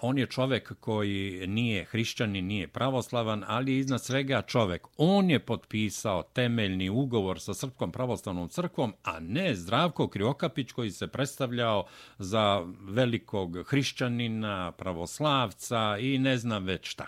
[0.00, 4.86] on je čovek koji nije hrišćanin, nije pravoslavan, ali je iznad svega čovek.
[4.96, 11.06] On je potpisao temeljni ugovor sa Srpskom pravoslavnom crkvom, a ne Zdravko Kriokapić koji se
[11.08, 11.86] predstavljao
[12.18, 17.06] za velikog hrišćanina, pravoslavca i ne znam već šta.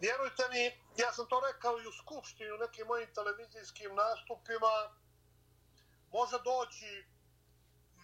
[0.00, 0.64] Vjerujte mi,
[1.02, 4.74] ja sam to rekao i u Skupštini, u nekim mojim televizijskim nastupima,
[6.12, 7.11] može doći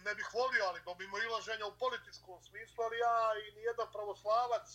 [0.05, 4.67] ne bih volio, ali do mimo ilaženja u političkom smislu, ali ja i nijedan pravoslavac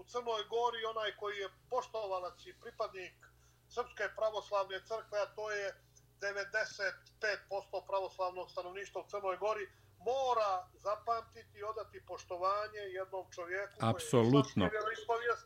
[0.00, 3.16] u Crnoj Gori, onaj koji je poštovalac i pripadnik
[3.74, 5.66] Srpske pravoslavne crkve, a to je
[6.20, 9.64] 95% pravoslavnog stanovništva u Crnoj Gori,
[10.10, 14.70] mora zapamtiti i odati poštovanje jednom čovjeku Apsolutno.
[15.06, 15.36] koji je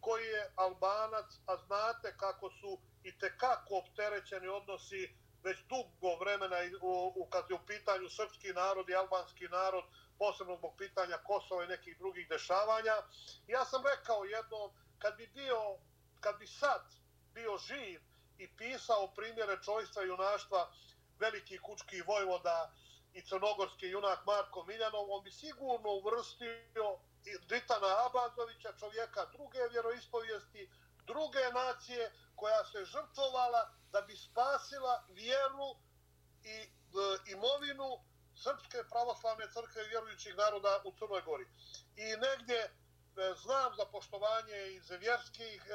[0.00, 5.02] koji je albanac, a znate kako su i tekako opterećeni odnosi
[5.44, 9.84] već dugo vremena u, kad je u pitanju srpski narod i albanski narod,
[10.18, 12.96] posebno zbog pitanja Kosova i nekih drugih dešavanja.
[13.46, 15.76] Ja sam rekao jednom, kad bi bio,
[16.20, 16.82] kad bi sad
[17.34, 18.00] bio živ
[18.38, 20.72] i pisao primjere čojstva i junaštva
[21.18, 22.72] veliki kučki vojvoda
[23.12, 26.98] i crnogorski junak Marko Miljanov, on bi sigurno uvrstio
[27.48, 30.70] Dritana Abazovića, čovjeka druge vjeroispovijesti,
[31.06, 35.76] druge nacije, koja se žrtvovala da bi spasila vjeru
[36.44, 36.68] i e,
[37.26, 37.98] imovinu
[38.34, 41.46] Srpske pravoslavne crkve vjerujućih naroda u Crnoj Gori.
[41.96, 42.70] I negdje e,
[43.42, 45.72] znam za poštovanje iz vjerskih e,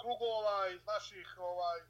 [0.00, 1.84] krugova, iz naših ovaj, e,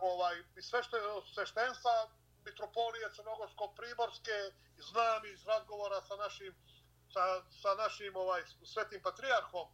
[0.00, 0.96] ovaj, svešte,
[1.34, 2.08] sveštenstva
[2.44, 6.54] mitropolije Crnogorsko-Primorske, znam iz razgovora sa našim,
[7.12, 9.68] sa, sa našim ovaj, svetim patrijarhom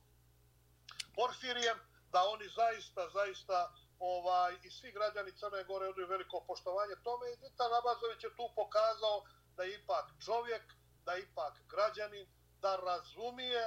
[1.14, 1.78] Porfirijem,
[2.12, 7.36] da oni zaista, zaista ovaj i svi građani Crne Gore odaju veliko poštovanje tome i
[7.36, 9.24] Dita Nabazović je tu pokazao
[9.56, 10.62] da je ipak čovjek,
[11.04, 12.26] da je ipak građanin,
[12.60, 13.64] da razumije,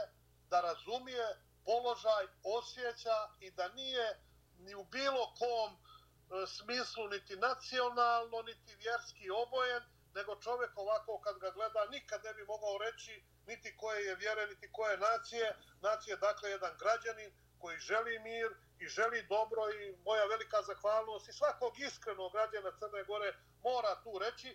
[0.50, 1.28] da razumije
[1.66, 4.20] položaj, osjeća i da nije
[4.58, 9.84] ni u bilo kom e, smislu niti nacionalno, niti vjerski obojen,
[10.16, 14.48] nego čovjek ovako kad ga gleda nikad ne bi mogao reći niti koje je vjere,
[14.48, 15.56] niti koje nacije.
[15.82, 17.32] Nacije, dakle, jedan građanin
[17.64, 18.50] koji želi mir
[18.84, 23.30] i želi dobro i moja velika zahvalnost i svakog iskrenog građana Crne Gore
[23.68, 24.50] mora tu reći,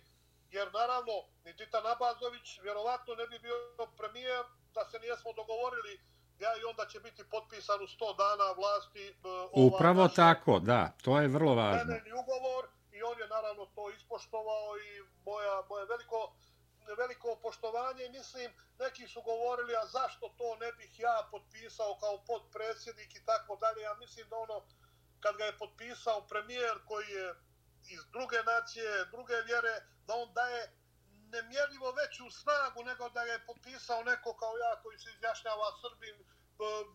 [0.55, 3.57] jer naravno ni Tita Nabazović vjerovatno ne bi bio
[3.99, 4.43] premijer
[4.75, 5.93] da se nijesmo dogovorili
[6.43, 9.05] ja i onda će biti potpisan u 100 dana vlasti.
[9.09, 11.93] Uh, Upravo naša, tako, da, to je vrlo važno.
[12.21, 12.63] ugovor
[12.97, 14.89] i on je naravno to ispoštovao i
[15.25, 16.19] moja, moje veliko
[16.95, 22.23] veliko poštovanje i mislim, neki su govorili, a zašto to ne bih ja potpisao kao
[22.25, 23.81] podpredsjednik i tako dalje.
[23.81, 24.65] Ja mislim da ono,
[25.19, 27.33] kad ga je potpisao premijer koji je
[27.89, 29.75] iz druge nacije, druge vjere,
[30.07, 30.79] da on daje
[31.31, 36.25] nemjerljivo veću snagu nego da je potpisao neko kao ja koji se izjašnjava Srbin, e,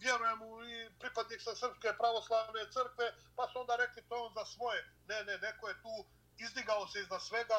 [0.01, 4.45] vjerujem u i pripadnik sa Srpske pravoslavne crkve, pa su onda rekli to on za
[4.45, 4.81] svoje.
[5.09, 5.95] Ne, ne, neko je tu
[6.39, 7.55] izdigao se iznad svega,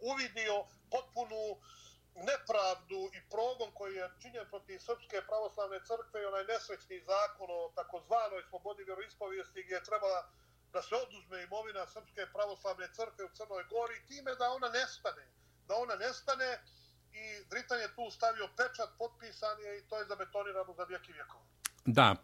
[0.00, 1.42] uvidio potpunu
[2.14, 7.72] nepravdu i progon koji je činjen protiv Srpske pravoslavne crkve i onaj nesrećni zakon o
[7.74, 10.20] takozvanoj slobodi vjeroispovijesti gdje je trebala
[10.72, 15.24] da se oduzme imovina Srpske pravoslavne crkve u Crnoj Gori time da ona nestane.
[15.68, 16.50] Da ona nestane
[17.12, 21.44] i Dritan je tu stavio pečat, potpisan je i to je zabetonirano za vijeki vjekova.
[21.84, 22.16] Da,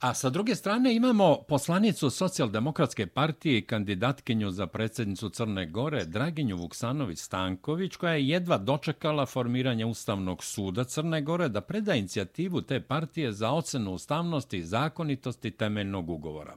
[0.00, 6.56] A sa druge strane imamo poslanicu socijaldemokratske partije i kandidatkinju za predsjednicu Crne Gore, Draginju
[6.56, 13.32] Vuksanović-Stanković, koja je jedva dočekala formiranje Ustavnog suda Crne Gore da preda inicijativu te partije
[13.32, 16.56] za ocenu ustavnosti i zakonitosti temeljnog ugovora.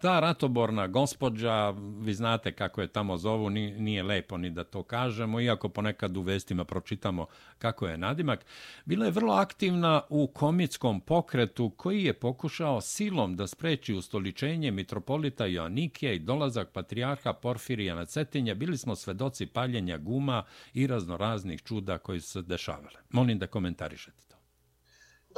[0.00, 1.70] Ta ratoborna gospođa,
[2.00, 6.22] vi znate kako je tamo zovu, nije lepo ni da to kažemo, iako ponekad u
[6.22, 7.26] vestima pročitamo
[7.58, 8.44] kako je nadimak,
[8.84, 15.46] bila je vrlo aktivna u komitskom pokretu koji je pokušao silom da spreči ustoličenje mitropolita
[15.46, 20.44] Joannikija i dolazak patrijarha Porfirija na Cetinje, bili smo svedoci paljenja guma
[20.74, 23.00] i raznoraznih čuda koji su se dešavale.
[23.10, 24.29] Molim da komentarišete.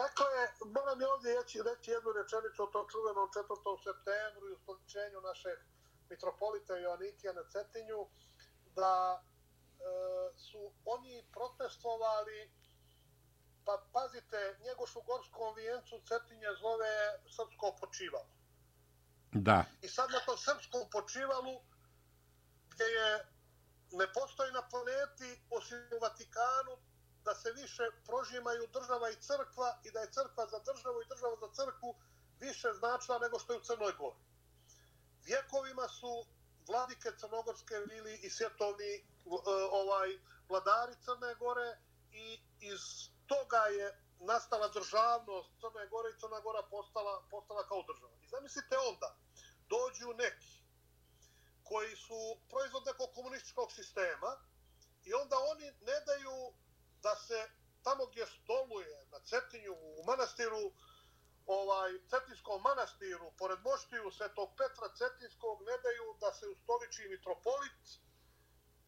[0.01, 0.27] Dakle,
[0.77, 3.85] moram je ovdje reći, reći jednu rečenicu o tom čuvenom 4.
[3.87, 5.59] septembru i ustoličenju našeg
[6.11, 8.01] mitropolita Joannikija na Cetinju,
[8.77, 9.25] da e,
[10.47, 12.39] su oni protestovali
[13.65, 16.95] Pa pazite, Njegoš u Gorskom vijencu Cetinje zove
[17.37, 18.31] srpsko počivalo.
[19.33, 19.65] Da.
[19.83, 21.57] I sad na tom srpskom počivalu,
[22.71, 23.09] gdje je
[23.93, 26.75] ne postoji na planeti osim u Vatikanu,
[27.25, 31.37] da se više prožimaju država i crkva i da je crkva za državu i država
[31.37, 31.95] za crkvu
[32.41, 34.21] više značila nego što je u Crnoj Gori.
[35.25, 36.27] Vjekovima su
[36.69, 39.03] vladike Crnogorske bili i svjetovni e,
[39.73, 40.09] ovaj
[40.49, 41.79] vladari Crne Gore
[42.13, 42.83] i iz
[43.27, 48.15] toga je nastala državnost Crne Gore i Crna Gora postala, postala kao država.
[48.23, 49.17] I zamislite onda,
[49.69, 50.63] dođu neki
[51.65, 52.21] koji su
[52.51, 54.31] proizvod nekog komunističkog sistema
[55.05, 56.53] i onda oni ne daju
[57.03, 57.51] da se
[57.83, 60.73] tamo gdje stoluje na Cetinju u manastiru
[61.47, 67.85] ovaj Cetinskom manastiru pored moštiju Svetog Petra Cetinskog ne daju da se ustoliči mitropolit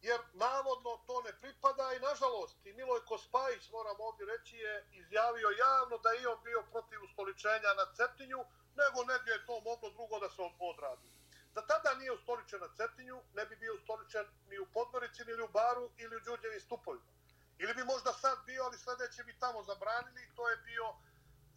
[0.01, 5.49] jer navodno to ne pripada i nažalost i Milojko Spajić, moram ovdje reći, je izjavio
[5.65, 8.41] javno da je on bio protiv ustoličenja na Cetinju,
[8.79, 10.41] nego negdje je to moglo drugo da se
[10.71, 11.09] odradi.
[11.55, 15.47] Da tada nije ustoličen na Cetinju, ne bi bio ustoličen ni u Podgorici, ni u
[15.47, 17.14] Baru, ili u Đurđevi stupovima.
[17.57, 20.95] Ili bi možda sad bio, ali sljedeće bi tamo zabranili, i to je bio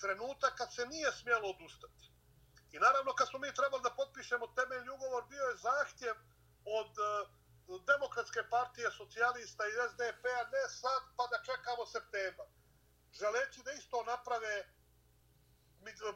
[0.00, 2.04] trenutak kad se nije smjelo odustati.
[2.72, 6.16] I naravno, kad smo mi trebali da potpišemo temeljni ugovor, bio je zahtjev
[6.64, 12.46] od uh, demokratske partije, socijalista i SDP-a, ne sad, pa da čekamo septembar.
[13.12, 14.54] Želeći da isto naprave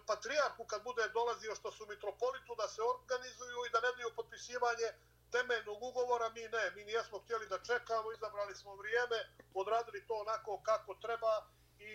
[0.07, 4.89] patrijarku kad bude dolazio što su mitropolitu, da se organizuju i da ne daju potpisivanje
[5.35, 6.65] temeljnog ugovora, mi ne.
[6.75, 9.19] Mi nijesmo htjeli da čekamo, izabrali smo vrijeme,
[9.55, 11.33] odradili to onako kako treba
[11.79, 11.93] i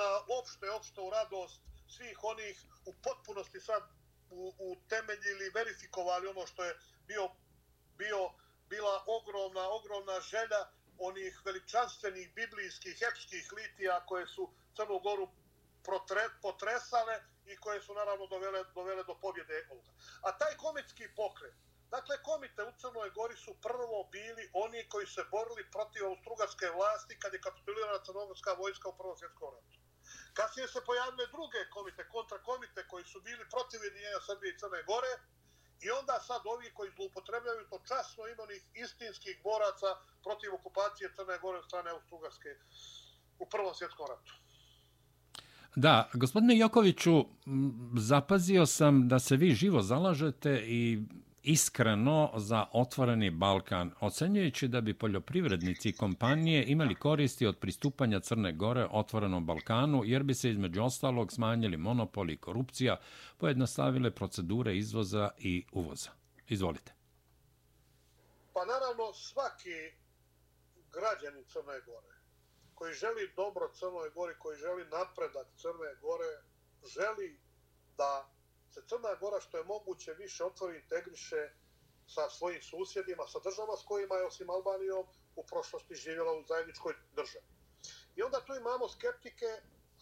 [0.00, 0.08] na
[0.40, 3.82] opšte, opšte u radost svih onih u potpunosti sad
[4.30, 7.30] u, u temeljili, verifikovali ono što je bio
[7.98, 8.30] bio
[8.68, 10.62] bila ogromna, ogromna želja
[10.98, 15.28] onih veličanstvenih biblijskih, epskih litija koje su Crnu Goru
[15.84, 19.90] protre, potresale i koje su naravno dovele, dovele do pobjede ovoga.
[20.22, 21.54] A taj komitski pokret,
[21.94, 27.18] dakle komite u Crnoj Gori su prvo bili oni koji se borili protiv austrugarske vlasti
[27.22, 29.76] kad je kapitulirana crnogorska vojska u Prvom svjetskom ratu.
[30.38, 35.12] Kasnije se pojavile druge komite, kontrakomite koji su bili protiv jedinjenja Srbije i Crne Gore,
[35.84, 39.90] I onda sad ovi koji zloupotrebljaju to časno imanih istinskih boraca
[40.24, 42.50] protiv okupacije Crne Gore strane Austrugarske
[43.38, 44.32] u Prvom svjetskom ratu.
[45.76, 47.24] Da, gospodine Jokoviću,
[47.98, 50.98] zapazio sam da se vi živo zalažete i
[51.46, 58.52] iskreno za otvoreni Balkan, ocenjujući da bi poljoprivrednici i kompanije imali koristi od pristupanja Crne
[58.52, 62.96] Gore otvorenom Balkanu, jer bi se između ostalog smanjili monopoli i korupcija,
[63.38, 66.10] pojednostavile procedure izvoza i uvoza.
[66.48, 66.92] Izvolite.
[68.52, 69.78] Pa naravno svaki
[70.92, 72.16] građanin Crne Gore
[72.76, 76.32] koji želi dobro Crnoj Gori, koji želi napredak Crne Gore,
[76.96, 77.40] želi
[77.96, 78.35] da
[78.76, 81.50] se Crna Gora što je moguće više otvori integriše
[82.06, 85.06] sa svojim susjedima, sa državama s kojima je osim Albanijom
[85.36, 87.46] u prošlosti živjela u zajedničkoj državi.
[88.16, 89.46] I onda tu imamo skeptike,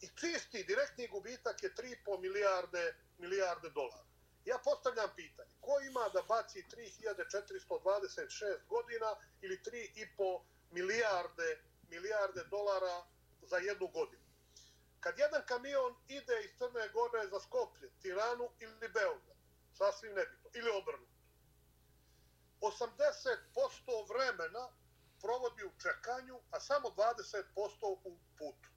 [0.00, 4.04] I čisti direktni gubitak je 3,5 milijarde, milijarde dolara.
[4.44, 11.60] Ja postavljam pitanje, ko ima da baci 3426 godina ili 3,5 milijarde,
[11.90, 13.04] milijarde dolara
[13.42, 14.21] za jednu godinu?
[15.02, 19.38] Kad jedan kamion ide iz Crne Gore za Skoplje, Tiranu ili Beograd,
[19.78, 21.22] sasvim nebitno, ili obrnuto,
[22.60, 24.64] 80% vremena
[25.22, 28.68] provodi u čekanju, a samo 20% u putu.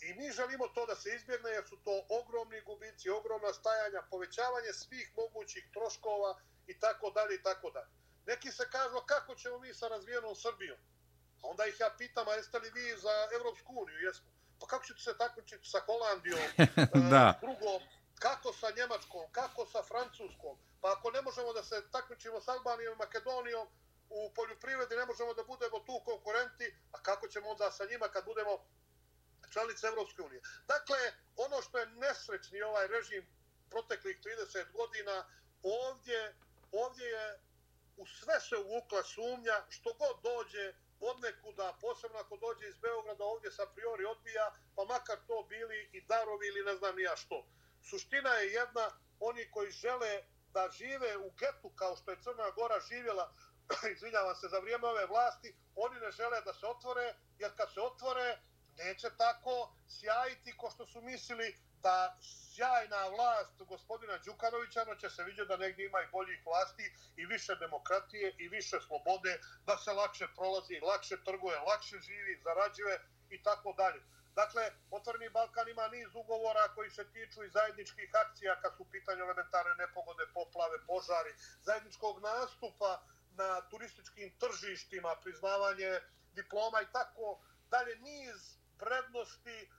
[0.00, 4.72] I mi želimo to da se izbjegne jer su to ogromni gubici, ogromna stajanja, povećavanje
[4.72, 7.90] svih mogućih troškova i tako dalje i tako dalje.
[8.26, 10.78] Neki se kažu kako ćemo mi sa razvijenom Srbijom.
[11.42, 13.98] A onda ih ja pitam, a jeste li vi za Evropsku uniju?
[13.98, 14.39] Jesmo.
[14.60, 16.48] Pa kako ćete se takmičiti sa Holandijom,
[17.12, 17.34] da.
[17.36, 17.82] E, drugom,
[18.18, 20.58] kako sa Njemačkom, kako sa Francuskom?
[20.80, 23.68] Pa ako ne možemo da se takmičimo sa Albanijom i Makedonijom,
[24.10, 28.24] u poljoprivredi ne možemo da budemo tu konkurenti, a kako ćemo onda sa njima kad
[28.24, 28.66] budemo
[29.52, 30.40] članice Evropske unije.
[30.66, 30.98] Dakle,
[31.36, 33.26] ono što je nesrećni ovaj režim
[33.70, 35.26] proteklih 30 godina,
[35.62, 36.34] ovdje,
[36.72, 37.40] ovdje je
[37.96, 43.24] u sve se uvukla sumnja, što god dođe od nekuda, posebno ako dođe iz Beograda,
[43.24, 47.46] ovdje sa priori odbija, pa makar to bili i darovi ili ne znam ja što.
[47.82, 48.90] Suština je jedna,
[49.20, 50.22] oni koji žele
[50.52, 53.32] da žive u getu kao što je Crna Gora živjela,
[53.94, 57.80] izvinjavam se, za vrijeme ove vlasti, oni ne žele da se otvore, jer kad se
[57.80, 58.38] otvore,
[58.76, 65.24] neće tako sjajiti ko što su mislili ta sjajna vlast gospodina Đukanovića, no će se
[65.24, 69.92] vidjeti da negdje ima i boljih vlasti i više demokratije i više slobode, da se
[69.92, 73.00] lakše prolazi, lakše trguje, lakše živi, zarađuje
[73.30, 74.02] i tako dalje.
[74.34, 78.90] Dakle, Otvoreni Balkan ima niz ugovora koji se tiču i zajedničkih akcija kad su u
[78.90, 86.00] pitanju elementarne nepogode, poplave, požari, zajedničkog nastupa na turističkim tržištima, priznavanje
[86.32, 89.70] diploma i tako dalje, niz prednosti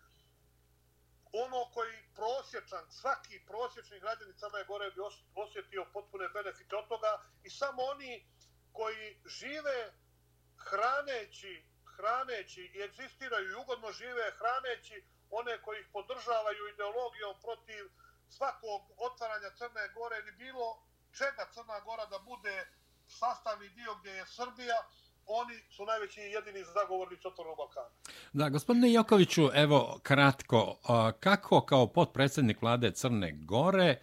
[1.33, 5.01] ono koji prosječan, svaki prosječni građanin Crne Gore bi
[5.35, 8.25] osjetio potpune benefite od toga i samo oni
[8.73, 9.93] koji žive
[10.57, 11.65] hraneći,
[11.95, 17.83] hraneći i egzistiraju i ugodno žive hraneći one koji ih podržavaju ideologijom protiv
[18.29, 20.83] svakog otvaranja Crne Gore ili bilo
[21.17, 22.67] čega Crna Gora da bude
[23.07, 24.77] sastavni dio gdje je Srbija,
[25.41, 27.89] oni su najveći jedini zagovornici otvornog Balkana.
[28.33, 30.79] Da, gospodine Jokoviću, evo kratko,
[31.19, 33.99] kako kao potpredsjednik vlade Crne Gore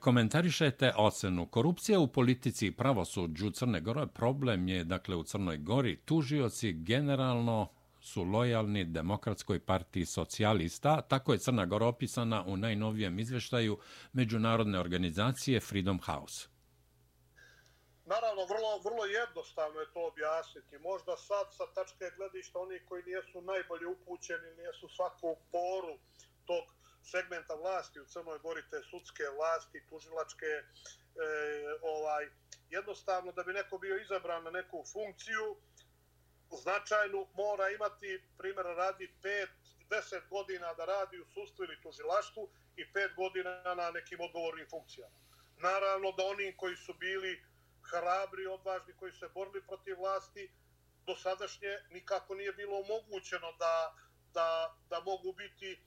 [0.00, 4.06] komentarišete ocenu korupcija u politici i pravosuđu Crne Gore?
[4.06, 7.68] Problem je, dakle, u Crnoj Gori tužioci generalno
[8.00, 11.00] su lojalni demokratskoj partiji socijalista.
[11.00, 13.78] Tako je Crna Gora opisana u najnovijem izveštaju
[14.12, 16.53] međunarodne organizacije Freedom House.
[18.06, 20.78] Naravno, vrlo, vrlo jednostavno je to objasniti.
[20.78, 25.98] Možda sad sa tačke gledišta oni koji nijesu najbolje upućeni, nijesu svaku poru
[26.44, 26.64] tog
[27.02, 30.64] segmenta vlasti u Crnoj Gori, te sudske vlasti, tužilačke, e,
[31.82, 32.28] ovaj,
[32.70, 35.56] jednostavno da bi neko bio izabran na neku funkciju,
[36.62, 39.14] značajnu mora imati, primjer, radi
[39.90, 45.16] 5-10 godina da radi u sustvu ili tužilaštvu i 5 godina na nekim odgovornim funkcijama.
[45.56, 47.44] Naravno da oni koji su bili
[47.90, 50.50] hrabri, odvažni koji se borili protiv vlasti,
[51.06, 53.94] do sadašnje nikako nije bilo omogućeno da,
[54.32, 55.82] da, da mogu biti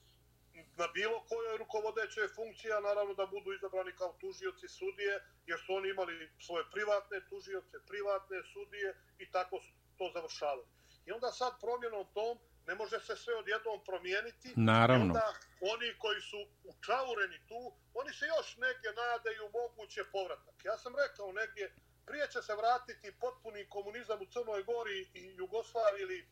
[0.76, 5.14] na bilo kojoj rukovodećoj funkciji, a naravno da budu izabrani kao tužioci sudije,
[5.46, 8.88] jer su oni imali svoje privatne tužioce, privatne sudije
[9.18, 10.66] i tako su to završavali.
[11.06, 14.48] I onda sad promjenom tom ne može se sve odjednom promijeniti.
[14.56, 15.04] Naravno.
[15.04, 16.40] I onda oni koji su
[16.72, 17.60] učaureni tu,
[17.94, 20.56] oni se još negdje nadaju moguće povratak.
[20.64, 21.74] Ja sam rekao negdje,
[22.08, 26.28] prije će se vratiti potpuni komunizam u Crnoj Gori i Jugoslaviji ili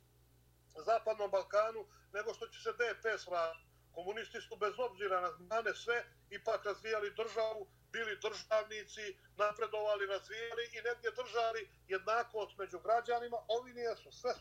[0.86, 3.66] Zapadnom Balkanu, nego što će se DPS vratiti.
[3.96, 7.62] Komunisti su bez obzira na znane sve, ipak razvijali državu,
[7.92, 9.04] bili državnici,
[9.36, 13.38] napredovali, razvijali i negdje držali jednakost među građanima.
[13.48, 14.32] Ovi nije su sve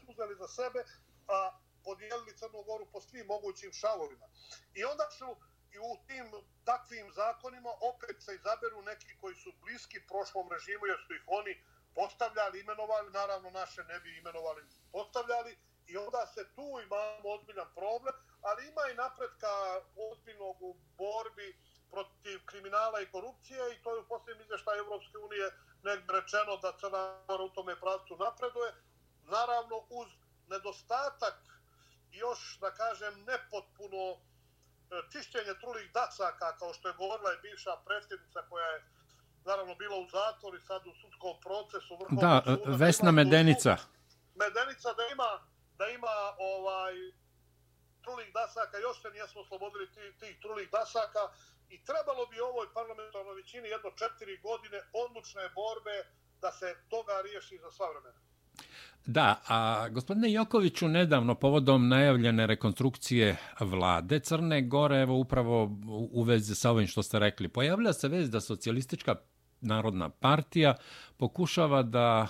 [0.42, 0.82] za sebe,
[1.28, 1.40] a
[1.84, 4.28] podijelili Crnu Goru po svim mogućim šavovima.
[4.74, 5.38] I onda su
[5.76, 6.28] i u tim
[6.66, 11.54] takvim zakonima opet se izaberu neki koji su bliski prošlom režimu jer su ih oni
[11.96, 14.62] postavljali, imenovali, naravno naše ne bi imenovali,
[14.92, 15.58] postavljali
[15.88, 19.52] i onda se tu imamo ozbiljan problem, ali ima i napretka
[20.10, 21.50] ozbiljnog u borbi
[21.92, 25.46] protiv kriminala i korupcije i to je u posljednjem izveštaju Evropske unije
[25.84, 28.72] negdje rečeno da Crna Gora u tome pravcu napreduje.
[29.24, 30.10] Naravno, uz
[30.48, 31.38] nedostatak
[32.12, 34.18] još, da kažem, nepotpuno
[35.12, 38.84] čišćenje trulih dasaka, kao što je govorila i bivša predsjednica koja je
[39.46, 41.98] naravno bila u zatvoru i sad u sudskom procesu.
[42.10, 43.78] Da, suda, Vesna Medenica.
[44.36, 45.32] Medenica da ima,
[45.80, 46.94] da ima ovaj
[48.04, 51.24] trulih dasaka, još se nijesmo oslobodili tih, tih trulih dasaka
[51.70, 55.98] i trebalo bi ovoj parlamentarnoj većini jedno četiri godine odlučne borbe
[56.42, 58.25] da se toga riješi za sva vremena.
[59.06, 65.78] Da, a gospodine Jokoviću, nedavno povodom najavljene rekonstrukcije vlade Crne Gore, evo upravo
[66.12, 69.16] u vezi sa ovim što ste rekli, pojavlja se vez da socijalistička
[69.62, 70.76] narodna partija
[71.18, 72.28] pokušava da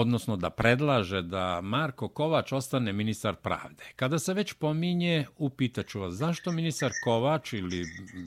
[0.00, 3.84] odnosno da predlaže da Marko Kovač ostane ministar pravde.
[3.96, 7.84] Kada se već pominje, upitaću vas zašto ministar Kovač ili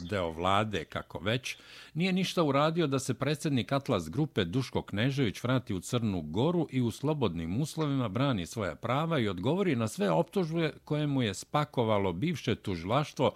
[0.10, 1.58] deo vlade, kako već,
[1.94, 6.82] nije ništa uradio da se predsjednik Atlas grupe Duško Knežević vrati u Crnu Goru i
[6.82, 12.14] u slobodnim uslovima brani svoja prava i odgovori na sve optužbe koje mu je spakovalo
[12.14, 13.32] bivše tužilaštvo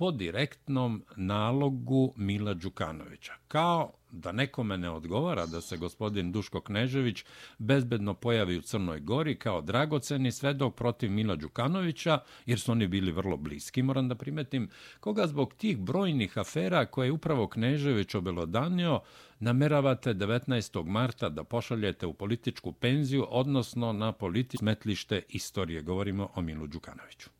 [0.00, 3.32] po direktnom nalogu Mila Đukanovića.
[3.48, 7.24] Kao da nekome ne odgovara da se gospodin Duško Knežević
[7.58, 13.12] bezbedno pojavi u Crnoj Gori kao dragoceni svedok protiv Mila Đukanovića, jer su oni bili
[13.12, 14.68] vrlo bliski, moram da primetim,
[15.00, 19.00] koga zbog tih brojnih afera koje je upravo Knežević obelodanio,
[19.40, 20.84] nameravate 19.
[20.86, 25.82] marta da pošaljete u političku penziju, odnosno na političko smetlište istorije.
[25.82, 27.39] Govorimo o Milu Đukanoviću.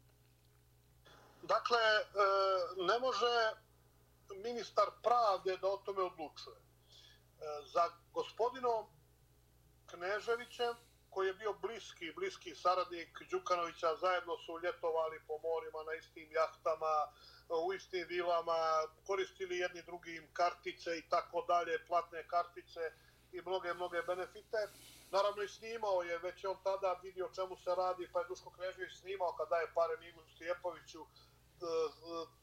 [1.55, 2.05] Dakle, e,
[2.77, 3.35] ne može
[4.45, 6.57] ministar pravde da o tome odlučuje.
[6.57, 6.63] E,
[7.73, 8.87] za gospodinom
[9.87, 10.75] Kneževićem,
[11.11, 16.95] koji je bio bliski, bliski saradnik Đukanovića, zajedno su ljetovali po morima na istim jahtama,
[17.67, 18.59] u istim vilama,
[19.07, 22.81] koristili jedni drugim kartice i tako dalje, platne kartice
[23.33, 24.61] i mnoge, mnoge benefite.
[25.11, 28.51] Naravno i snimao je, već je on tada vidio čemu se radi, pa je Duško
[28.51, 31.07] Knežević snimao kada je pare Migu Stijepoviću,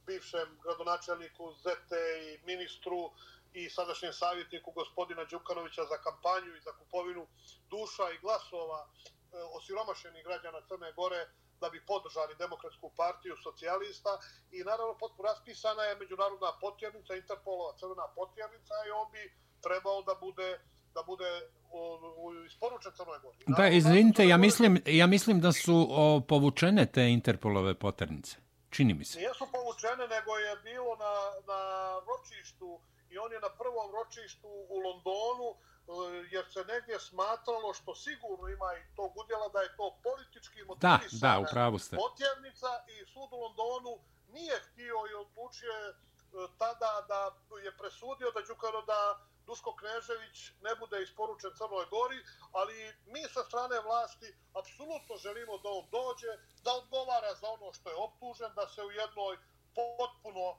[0.05, 3.11] bivšem gradonačelniku Zete i ministru
[3.53, 7.23] i sadašnjem savjetniku gospodina Đukanovića za kampanju i za kupovinu
[7.73, 8.89] duša i glasova e,
[9.57, 11.21] osiromašenih građana Crne Gore
[11.61, 14.13] da bi podržali demokratsku partiju socijalista
[14.51, 19.23] i naravno potpuno raspisana je međunarodna potjernica, Interpolova crvena potjernica i on bi
[19.65, 20.49] trebao da bude
[20.97, 21.29] da bude
[22.47, 23.37] isporučen Crnoj Gori.
[23.47, 28.46] Da, izvinite, ja mislim, ja mislim da su o, povučene te Interpolove potjernice.
[28.69, 29.19] Čini mi se.
[29.19, 31.13] Nijesu povučene, nego je bilo na,
[31.51, 31.61] na
[32.07, 37.95] ročištu i on je na prvom ročištu u Londonu, eh, jer se negdje smatralo što
[37.95, 41.95] sigurno ima i tog udjela da je to politički motivisana da, da, upravo ste.
[41.95, 43.93] potjernica i sud u Londonu
[44.33, 45.93] nije htio i odlučio eh,
[46.57, 47.21] tada da
[47.65, 49.01] je presudio da Đukano da
[49.47, 52.19] Duško Knežević ne bude isporučen Crnoj Gori,
[52.51, 52.75] ali
[53.05, 54.29] mi sa strane vlasti
[54.59, 56.31] apsolutno želimo da on dođe,
[56.63, 59.35] da odgovara za ono što je optužen, da se u jednoj
[59.75, 60.57] potpuno e,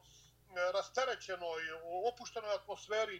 [0.72, 1.62] rasterećenoj,
[2.12, 3.18] opuštenoj atmosferi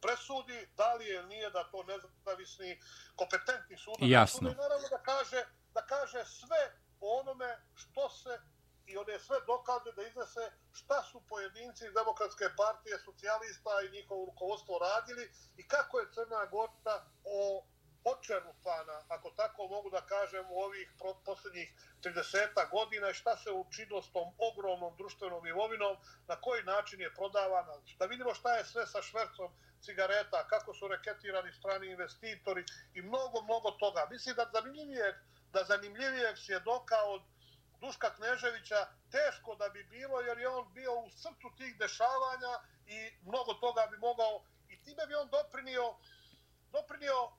[0.00, 2.80] presudi, da li je nije da to nezavisni,
[3.16, 3.94] kompetentni sud.
[3.98, 4.50] Jasno.
[4.50, 5.44] Naravno da kaže,
[5.74, 6.62] da kaže sve
[7.00, 8.40] o onome što se
[8.92, 14.26] i one sve dokaze da iznese šta su pojedinci iz Demokratske partije, socijalista i njihovo
[14.26, 15.24] rukovodstvo radili
[15.56, 17.64] i kako je Crna Gora o
[18.04, 20.92] očerupana, ako tako mogu da kažem, u ovih
[21.24, 27.00] posljednjih 30 godina i šta se učinilo s tom ogromnom društvenom imovinom, na koji način
[27.00, 32.64] je prodavana, da vidimo šta je sve sa švercom cigareta, kako su reketirani strani investitori
[32.94, 34.06] i mnogo, mnogo toga.
[34.10, 35.14] Mislim da zanimljivijeg,
[35.52, 37.22] da zanimljivijeg svjedoka od
[37.82, 38.80] Duška Kneževića
[39.10, 42.52] teško da bi bilo jer je on bio u srcu tih dešavanja
[42.86, 44.34] i mnogo toga bi mogao
[44.68, 45.86] i time bi on doprinio
[46.72, 47.32] doprinio e,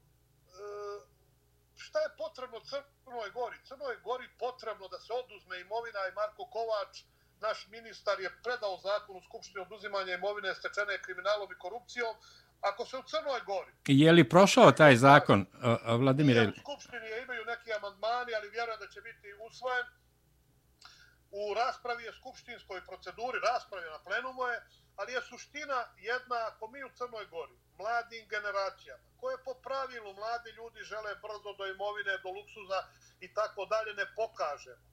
[1.76, 3.58] šta je potrebno Crnoj Gori.
[3.68, 6.94] Crnoj Gori potrebno da se oduzme imovina i Marko Kovač,
[7.39, 12.16] naš ministar, je predao zakon u Skupštini oduzimanja imovine stečene kriminalom i korupcijom.
[12.62, 13.72] Ako se u Crnoj Gori...
[13.88, 15.46] Je li prošao taj zakon,
[16.02, 16.50] Vladimir?
[16.50, 19.86] U Skupštini imaju neki amandmani, ali vjerujem da će biti usvojen
[21.34, 24.58] u raspravi je skupštinskoj proceduri, raspravi na plenumu je,
[24.96, 30.50] ali je suština jedna, ako mi u Crnoj Gori, mladim generacijama, koje po pravilu mladi
[30.50, 32.80] ljudi žele brzo do imovine, do luksuza
[33.20, 34.84] i tako dalje, ne pokažemo.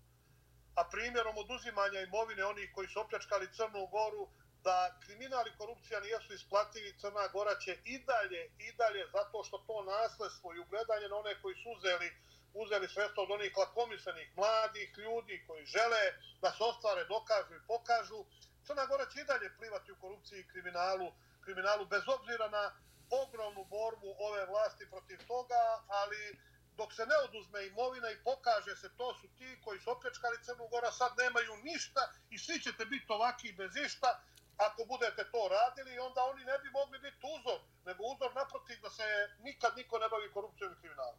[0.74, 4.28] a primjerom oduzimanja imovine onih koji su opljačkali Crnu Goru,
[4.62, 9.58] da kriminal i korupcija nijesu isplativi, Crna Gora će i dalje, i dalje, zato što
[9.58, 12.08] to nasledstvo i ugledanje na one koji su uzeli,
[12.54, 16.02] uzeli sredstvo od onih lakomislenih mladih ljudi koji žele
[16.42, 18.24] da se ostvare, dokažu i pokažu,
[18.66, 21.12] Crna Gora će i dalje plivati u korupciji i kriminalu,
[21.44, 22.72] kriminalu bez obzira na
[23.10, 26.38] ogromnu borbu ove vlasti protiv toga, ali
[26.76, 30.68] dok se ne oduzme imovina i pokaže se to su ti koji su opljačkali Crnu
[30.68, 34.20] Gora, sad nemaju ništa i svi ćete biti ovaki bez išta,
[34.56, 38.90] ako budete to radili, onda oni ne bi mogli biti uzor, nego uzor naprotiv da
[38.90, 39.06] se
[39.38, 41.18] nikad niko ne bavi korupcijom i kriminalom.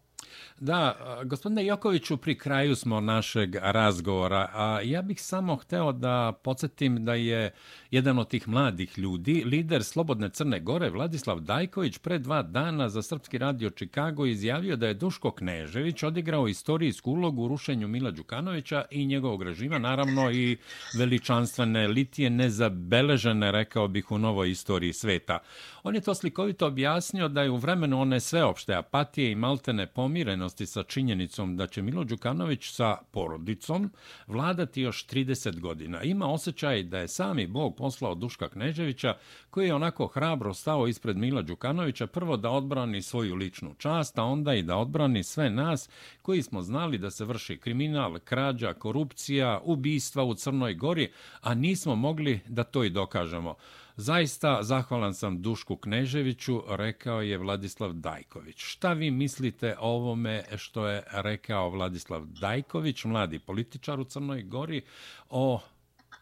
[0.60, 7.06] Da, gospodine Jokoviću, pri kraju smo našeg razgovora, a ja bih samo hteo da podsjetim
[7.06, 7.52] da je
[7.92, 13.02] jedan od tih mladih ljudi, lider Slobodne Crne Gore, Vladislav Dajković, pre dva dana za
[13.02, 18.86] Srpski radio Čikago izjavio da je Duško Knežević odigrao istorijsku ulogu u rušenju Mila Đukanovića
[18.92, 20.58] i njegovog režima, naravno i
[20.98, 25.40] veličanstvene litije nezabeležene, rekao bih, u novoj istoriji sveta.
[25.84, 30.66] On je to slikovito objasnio da je u vremenu one sveopšte apatije i maltene pomirenosti
[30.66, 33.92] sa činjenicom da će Milo Đukanović sa porodicom
[34.28, 36.04] vladati još 30 godina.
[36.04, 39.16] Ima osjećaj da je sami Bog poslao Duška Kneževića,
[39.50, 44.24] koji je onako hrabro stao ispred Mila Đukanovića, prvo da odbrani svoju ličnu čast, a
[44.24, 45.90] onda i da odbrani sve nas
[46.22, 51.12] koji smo znali da se vrši kriminal, krađa, korupcija, ubistva u Crnoj Gori,
[51.42, 53.56] a nismo mogli da to i dokažemo.
[54.02, 58.58] Zaista zahvalan sam Dušku Kneževiću, rekao je Vladislav Dajković.
[58.58, 64.86] Šta vi mislite o ovome što je rekao Vladislav Dajković, mladi političar u Crnoj Gori,
[65.30, 65.60] o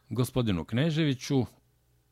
[0.10, 1.46] gospodinu Kneževiću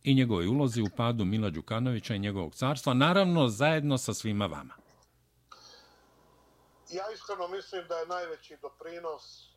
[0.03, 4.74] i njegovoj ulozi u padu Mila Đukanovića i njegovog carstva, naravno zajedno sa svima vama?
[6.89, 9.49] Ja iskreno mislim da je najveći doprinos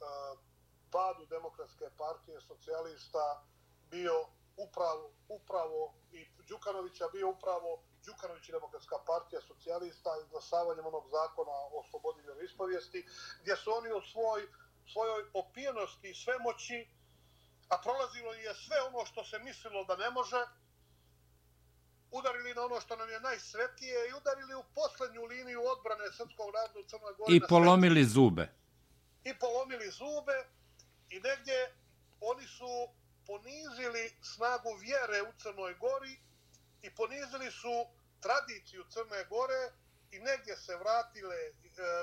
[0.00, 0.38] uh,
[0.90, 3.44] padu Demokratske partije socijalista
[3.90, 4.16] bio
[4.56, 11.84] upravo, upravo i Đukanovića bio upravo Đukanović i Demokratska partija socijalista izglasavanjem onog zakona o
[11.90, 13.06] slobodi vjeroispovijesti,
[13.42, 14.40] gdje su oni u svoj,
[14.92, 16.78] svojoj opijenosti i svemoći,
[17.68, 20.40] a prolazilo je sve ono što se mislilo da ne može,
[22.10, 26.78] udarili na ono što nam je najsvetije i udarili u posljednju liniju odbrane Srpskog naroda
[26.78, 27.36] u Crnoj Gori.
[27.36, 28.44] I polomili zube.
[29.24, 30.36] I polomili zube
[31.10, 31.58] i negdje
[32.20, 32.72] oni su
[33.30, 36.16] ponizili snagu vjere u Crnoj Gori
[36.82, 37.86] i ponizili su
[38.24, 39.62] tradiciju Crne Gore
[40.10, 41.52] i negdje se vratile e,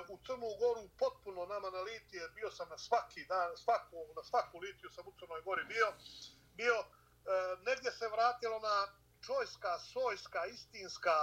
[0.09, 2.29] u Crnu Goru potpuno nama na litije.
[2.29, 5.87] Bio sam na svaki dan, svaku, na svaku litiju sam u Crnoj Gori bio.
[6.59, 6.85] bio e,
[7.67, 8.77] negdje se vratilo na
[9.25, 11.17] čojska, sojska, istinska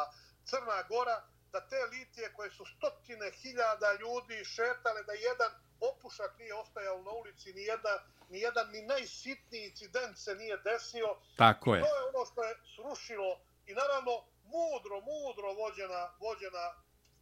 [0.45, 1.17] Crna Gora,
[1.53, 7.11] da te litije koje su stotine hiljada ljudi šetale, da jedan opušak nije ostajao na
[7.11, 7.99] ulici, ni jedan,
[8.35, 11.09] ni jedan ni najsitniji incident se nije desio.
[11.37, 11.81] Tako je.
[11.83, 13.31] To je ono što je srušilo
[13.71, 14.13] i naravno
[14.55, 16.65] mudro, mudro vođena, vođena,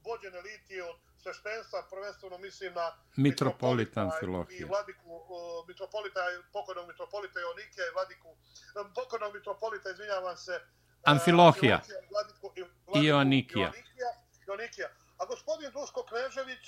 [0.06, 2.86] vođene litije od sveštenstva, prvenstveno mislim na
[3.16, 4.60] Mitropolitan Filohije.
[4.60, 5.24] I vladiku uh,
[5.68, 6.20] mitropolita,
[6.52, 8.28] pokojnog mitropolita Ionikija i vladiku,
[8.98, 10.54] pokojnog mitropolita, izvinjavam se,
[11.12, 11.78] Amfilohija.
[11.82, 12.46] Uh, vladiku,
[13.06, 13.72] Ionikija.
[14.48, 14.88] Ionikija.
[15.20, 16.64] A gospodin Duško Knežević,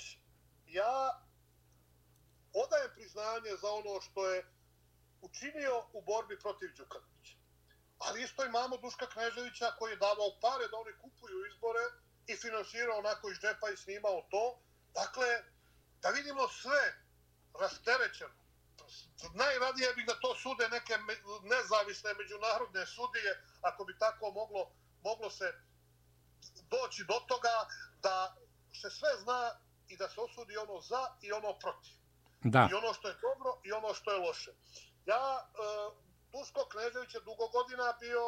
[0.65, 0.95] ja
[2.63, 4.45] odajem priznanje za ono što je
[5.21, 7.37] učinio u borbi protiv Đukanovića.
[7.97, 11.85] Ali isto imamo Duška Kneževića koji je davao pare da oni kupuju izbore
[12.27, 14.59] i finansirao onako iz džepa i snimao to.
[14.93, 15.27] Dakle,
[16.01, 16.81] da vidimo sve
[17.59, 18.45] rasterećeno.
[19.33, 20.97] Najradije bih da to sude neke
[21.43, 24.71] nezavisne međunarodne sudije, ako bi tako moglo,
[25.03, 25.53] moglo se
[26.69, 27.67] doći do toga
[28.01, 28.35] da
[28.81, 32.04] se sve zna i da se osudi ono za i ono protiv.
[32.53, 32.63] Da.
[32.71, 34.51] I ono što je dobro i ono što je loše.
[35.11, 35.93] Ja, uh,
[36.33, 38.25] Duško Knežević je dugo godina bio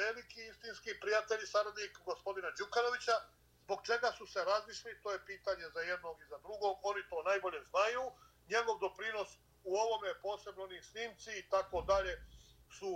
[0.00, 3.16] veliki istinski prijatelj i saradnik gospodina Đukanovića,
[3.64, 7.18] zbog čega su se razlišli, to je pitanje za jednog i za drugog, oni to
[7.30, 8.04] najbolje znaju,
[8.52, 9.30] njegov doprinos
[9.70, 12.14] u ovome posebno ni snimci i tako dalje
[12.78, 12.90] su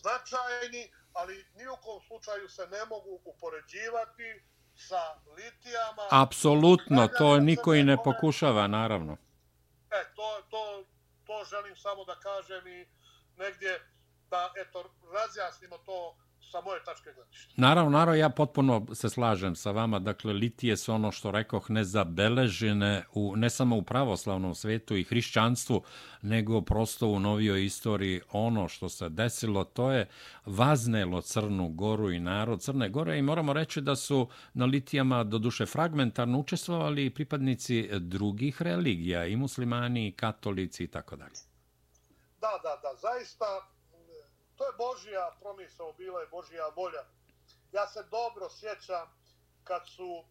[0.00, 4.28] značajni, ali ni u kom slučaju se ne mogu upoređivati
[4.88, 5.02] sa
[5.36, 6.04] litijama.
[6.24, 9.16] Apsolutno, to niko i ne pokušava, naravno.
[9.90, 10.84] E, to, to,
[11.26, 12.88] to želim samo da kažem i
[13.36, 13.80] negdje
[14.30, 16.16] da eto razjasnimo to
[16.50, 17.52] sa moje tačke gledišta.
[17.56, 19.98] Naravno, naravno, ja potpuno se slažem sa vama.
[19.98, 25.82] Dakle, litije su ono što rekoh nezabeležene u, ne samo u pravoslavnom svetu i hrišćanstvu,
[26.22, 30.08] nego prosto u novijoj istoriji ono što se desilo, to je
[30.46, 35.38] vaznelo Crnu Goru i narod Crne Gore i moramo reći da su na litijama do
[35.38, 41.36] duše fragmentarno učestvovali pripadnici drugih religija, i muslimani, i katolici i tako dalje.
[42.40, 43.44] Da, da, da, zaista
[44.58, 47.04] to je Božija promisao, bila je Božija volja.
[47.72, 49.06] Ja se dobro sjećam
[49.64, 50.24] kad su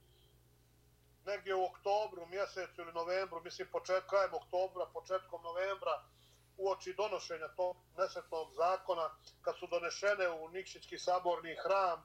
[1.26, 6.04] negdje u oktobru, mjesecu ili novembru, mislim početkajem oktobra, početkom novembra,
[6.58, 9.10] u oči donošenja tog nesretnog zakona,
[9.42, 12.04] kad su donešene u Nikšićki saborni hram,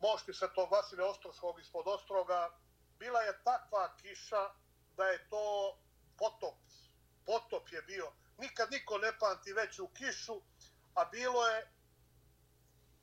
[0.00, 2.50] mošti se tog Vasilja Ostrovskog ispod Ostroga,
[2.98, 4.50] bila je takva kiša
[4.96, 5.76] da je to
[6.18, 6.54] potop.
[7.26, 8.12] Potop je bio.
[8.38, 10.40] Nikad niko ne pamti veću kišu,
[10.94, 11.68] a bilo je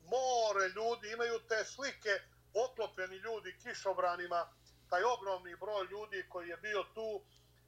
[0.02, 2.22] more ljudi, imaju te slike,
[2.54, 4.54] oklopljeni ljudi kišobranima,
[4.90, 7.26] taj ogromni broj ljudi koji je bio tu,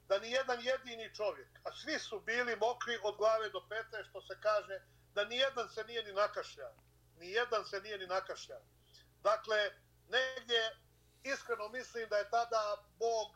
[0.08, 4.22] da ni jedan jedini čovjek, a svi su bili mokri od glave do pete, što
[4.22, 4.80] se kaže,
[5.14, 6.74] da ni jedan se nije ni nakašljao.
[7.18, 8.62] Ni jedan se nije ni nakašljao.
[9.22, 9.70] Dakle,
[10.08, 10.76] negdje
[11.22, 13.28] iskreno mislim da je tada Bog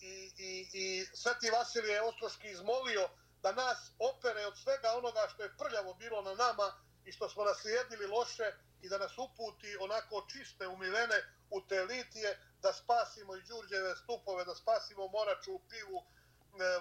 [0.00, 3.08] i, i, i Sveti Vasilije Ostroški izmolio
[3.42, 6.72] da nas opere od svega onoga što je prljavo bilo na nama
[7.04, 11.18] i što smo naslijedili loše i da nas uputi onako čiste, umivene
[11.50, 16.80] u te litije, da spasimo i Đurđeve stupove, da spasimo Moraču u pivu, e,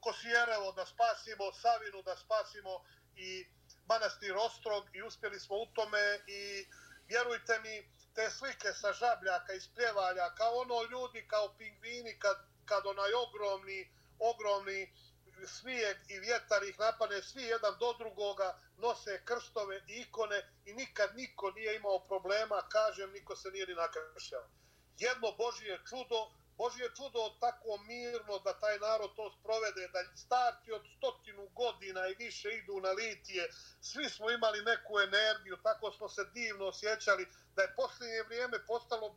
[0.00, 2.84] Kosijerevo, da spasimo Savinu, da spasimo
[3.16, 3.46] i
[3.86, 6.66] manastir Ostrog i uspjeli smo u tome i
[7.08, 12.86] vjerujte mi, te slike sa žabljaka i spljevalja, kao ono ljudi, kao pingvini, kad, kad
[12.86, 14.92] onaj ogromni, ogromni
[15.46, 21.16] smijeg i vjetar ih napane, svi jedan do drugoga, nose krstove i ikone i nikad
[21.16, 24.44] niko nije imao problema, kažem, niko se nije ni nakršao.
[24.98, 30.82] Jedno Božije čudo, Božije čudo tako mirno da taj narod to sprovede, da starti od
[30.96, 36.24] stotinu godina i više idu na litije, svi smo imali neku energiju, tako smo se
[36.24, 39.16] divno osjećali, da je posljednje vrijeme postalo,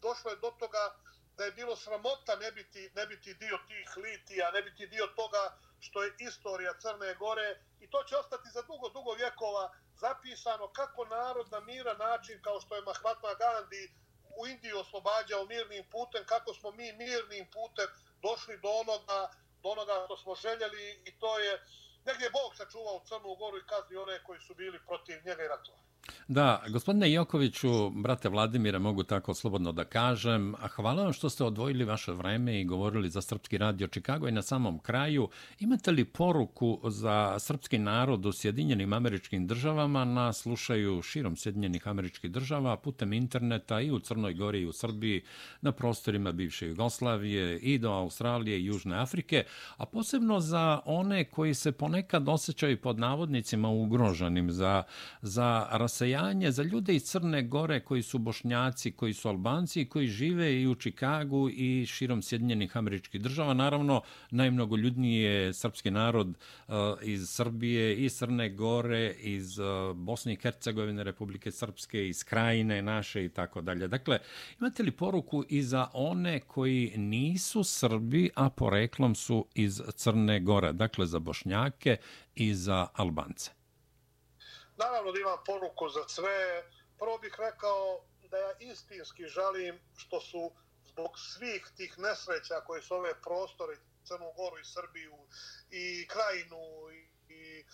[0.00, 0.96] došlo je do toga
[1.36, 5.56] da je bilo sramota ne biti, ne biti dio tih litija, ne biti dio toga
[5.80, 11.04] što je istorija Crne Gore i to će ostati za dugo, dugo vjekova zapisano kako
[11.04, 13.84] narod na miran način, kao što je Mahatma Gandhi
[14.36, 17.86] u Indiju oslobađao mirnim putem, kako smo mi mirnim putem
[18.22, 19.30] došli do onoga,
[19.62, 21.62] do onoga što smo željeli i to je
[22.04, 25.91] negdje Bog sačuvao Crnu Goru i kazni one koji su bili protiv njega i ratovali.
[26.28, 31.44] Da, gospodine Jokoviću, brate Vladimira, mogu tako slobodno da kažem, a hvala vam što ste
[31.44, 35.28] odvojili vaše vreme i govorili za Srpski radio Čikago i na samom kraju.
[35.60, 42.30] Imate li poruku za srpski narod u Sjedinjenim američkim državama na slušaju širom Sjedinjenih američkih
[42.30, 45.22] država putem interneta i u Crnoj Gori i u Srbiji,
[45.60, 49.44] na prostorima bivše Jugoslavije i do Australije i Južne Afrike,
[49.76, 54.82] a posebno za one koji se ponekad osjećaju pod navodnicima ugroženim za,
[55.22, 60.62] za rasajanje za ljude iz Crne Gore koji su bošnjaci, koji su albanci, koji žive
[60.62, 63.54] i u Čikagu i širom Sjedinjenih američkih država.
[63.54, 70.36] Naravno, najmnogoljudniji je srpski narod uh, iz Srbije, iz Crne Gore, iz uh, Bosne i
[70.36, 73.88] Hercegovine, Republike Srpske, iz Krajine naše i tako dalje.
[73.88, 74.18] Dakle,
[74.60, 80.72] imate li poruku i za one koji nisu Srbi, a poreklom su iz Crne Gore,
[80.72, 81.96] dakle za bošnjake
[82.34, 83.61] i za albance?
[84.76, 86.64] Naravno da imam poruku za sve.
[86.98, 90.50] Prvo bih rekao da ja istinski žalim što su
[90.84, 95.18] zbog svih tih nesreća koje su ove prostore, Crnu Goru i Srbiju
[95.70, 97.64] i Krajinu i, i e,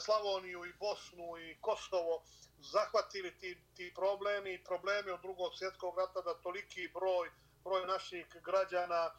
[0.00, 2.24] Slavoniju i Bosnu i Kosovo
[2.58, 7.30] zahvatili ti, ti problemi i problemi od drugog svjetskog rata da toliki broj,
[7.64, 9.12] broj naših građana e,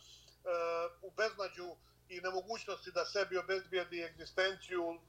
[1.02, 1.76] u beznađu
[2.10, 5.00] i nemogućnosti da sebi obezbijedi egzistenciju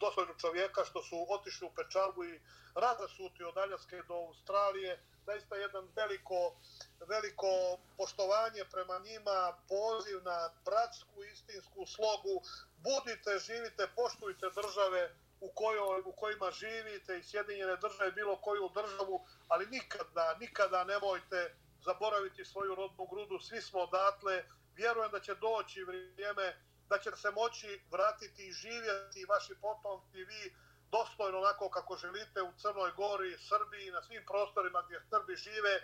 [0.00, 2.40] dostojnu čovjeka što su otišli u pečalgu i
[2.74, 5.02] razasuti od Aljaske do Australije.
[5.26, 6.56] Zaista jedan veliko,
[7.08, 12.34] veliko poštovanje prema njima, poziv na bratsku, istinsku slogu.
[12.76, 19.26] Budite, živite, poštujte države u, kojoj, u kojima živite i Sjedinjene države, bilo koju državu,
[19.48, 23.38] ali nikada, nikada nemojte zaboraviti svoju rodnu grudu.
[23.38, 24.44] Svi smo odatle.
[24.74, 30.54] Vjerujem da će doći vrijeme da će se moći vratiti i živjeti vaši potomci vi
[30.90, 35.74] dostojno onako kako želite u Crnoj Gori, Srbiji, na svim prostorima gdje Srbi žive.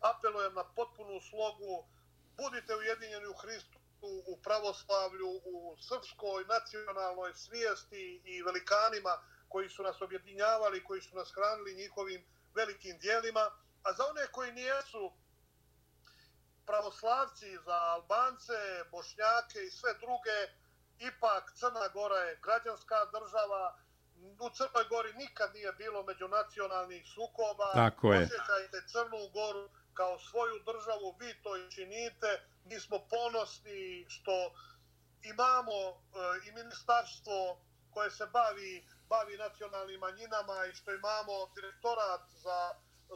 [0.00, 1.84] Apelujem na potpunu slogu,
[2.36, 3.78] budite ujedinjeni u Hristu,
[4.26, 9.14] u pravoslavlju, u srpskoj nacionalnoj svijesti i velikanima
[9.48, 12.24] koji su nas objedinjavali, koji su nas hranili njihovim
[12.54, 13.50] velikim dijelima,
[13.82, 15.12] a za one koji nijesu
[16.66, 18.58] pravoslavci, za Albance,
[18.90, 20.38] Bošnjake i sve druge,
[20.98, 23.78] ipak Crna Gora je građanska država,
[24.46, 27.72] u Crnoj Gori nikad nije bilo međunacionalnih sukoba.
[27.72, 28.22] Tako je.
[28.22, 32.30] Osjećajte Crnu Goru kao svoju državu, vi to i činite.
[32.64, 34.52] Mi smo ponosni što
[35.22, 35.94] imamo e,
[36.48, 37.60] i ministarstvo
[37.94, 42.74] koje se bavi bavi nacionalnim manjinama i što imamo direktorat za,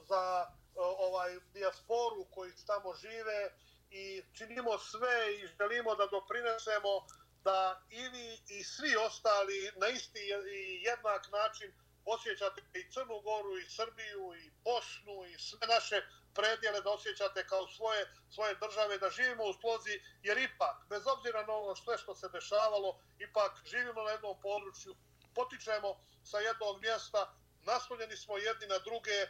[0.08, 0.46] za
[0.78, 3.50] ovaj dijasporu koji tamo žive
[3.90, 7.06] i činimo sve i želimo da doprinesemo
[7.44, 10.18] da i vi i svi ostali na isti
[10.52, 11.72] i jednak način
[12.04, 16.02] osjećate i Crnu Goru, i Srbiju, i Bosnu, i sve naše
[16.34, 18.02] predjele da osjećate kao svoje,
[18.34, 22.14] svoje države, da živimo u slozi, jer ipak, bez obzira na ono što je što
[22.14, 24.96] se dešavalo, ipak živimo na jednom području,
[25.34, 29.26] potičemo sa jednog mjesta, naslonjeni smo jedni na druge,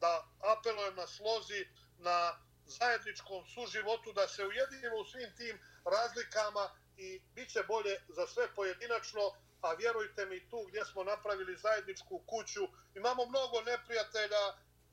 [0.00, 1.66] da apelujem na slozi,
[1.98, 8.26] na zajedničkom suživotu, da se ujedinimo u svim tim razlikama i bit će bolje za
[8.26, 9.20] sve pojedinačno,
[9.60, 14.42] a vjerujte mi tu gdje smo napravili zajedničku kuću, imamo mnogo neprijatelja,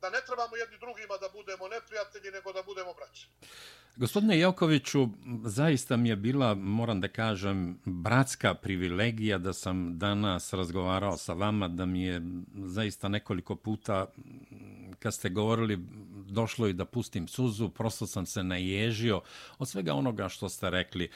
[0.02, 3.28] da ne trebamo jedni drugima da budemo neprijatelji, nego da budemo braći.
[3.98, 5.08] Gospodine Jokoviću,
[5.46, 11.68] zaista mi je bila, moram da kažem, bratska privilegija da sam danas razgovarao sa vama,
[11.68, 12.22] da mi je
[12.56, 15.80] zaista nekoliko puta, mm, kad ste govorili,
[16.30, 19.22] došlo i da pustim suzu, prosto sam se naježio
[19.60, 21.10] od svega onoga što ste rekli.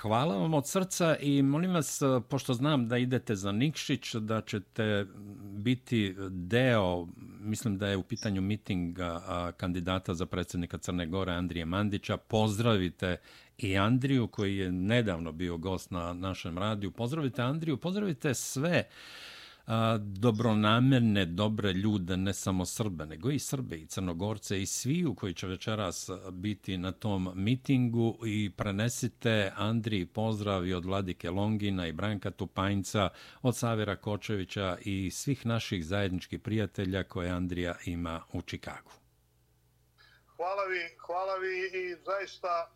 [0.00, 5.06] Hvala vam od srca i molim vas, pošto znam da idete za Nikšić, da ćete
[5.42, 7.08] biti deo,
[7.40, 9.20] mislim da je u pitanju mitinga
[9.56, 13.16] kandidata za predsjednika Crne Gore, Andrije Mandića, pozdravite
[13.58, 16.90] i Andriju koji je nedavno bio gost na našem radiju.
[16.90, 18.88] Pozdravite Andriju, pozdravite sve
[19.98, 25.34] dobronamerne, dobre ljude, ne samo Srbe, nego i Srbe i Crnogorce i svi u koji
[25.34, 31.92] će večeras biti na tom mitingu i prenesite Andriji pozdrav i od Vladike Longina i
[31.92, 33.08] Branka Tupanjca,
[33.42, 38.90] od Savira Kočevića i svih naših zajedničkih prijatelja koje Andrija ima u Čikagu.
[40.36, 42.75] Hvala vi, hvala vi i zaista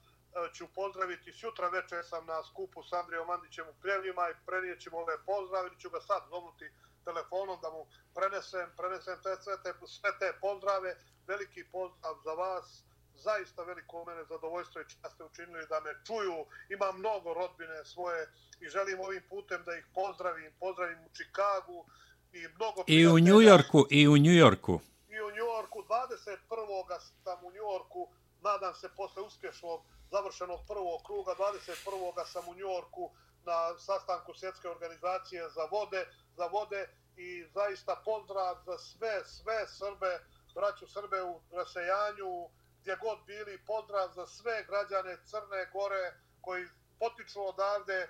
[0.54, 1.32] ću pozdraviti.
[1.32, 5.70] Sutra večer sam na skupu s Andrijom Mandićem u Pljevljima i prenijećemo ove pozdrave.
[5.78, 6.70] Ću ga sad zovnuti
[7.04, 10.96] telefonom da mu prenesem, prenesem te, sve, te, sve te pozdrave.
[11.26, 12.84] Veliki pozdrav za vas.
[13.14, 16.38] Zaista veliko mene zadovoljstvo i čast ste učinili da me čuju.
[16.68, 18.20] Imam mnogo rodbine svoje
[18.60, 20.52] i želim ovim putem da ih pozdravim.
[20.60, 21.84] Pozdravim u Čikagu
[22.32, 24.80] i mnogo I u New Yorku, i u New Yorku.
[25.08, 25.78] I u New Yorku.
[25.88, 27.00] 21.
[27.24, 28.08] sam u New Yorku.
[28.42, 29.80] Nadam se posle uspješnog
[30.10, 31.34] završenog prvog kruga.
[31.38, 32.26] 21.
[32.26, 33.10] sam u Njorku
[33.44, 36.06] na sastanku svjetske organizacije za vode,
[36.36, 40.20] za vode i zaista pozdrav za sve, sve Srbe,
[40.54, 42.48] braću Srbe u rasejanju,
[42.80, 46.66] gdje god bili, pozdrav za sve građane Crne Gore koji
[46.98, 48.08] potiču odavde,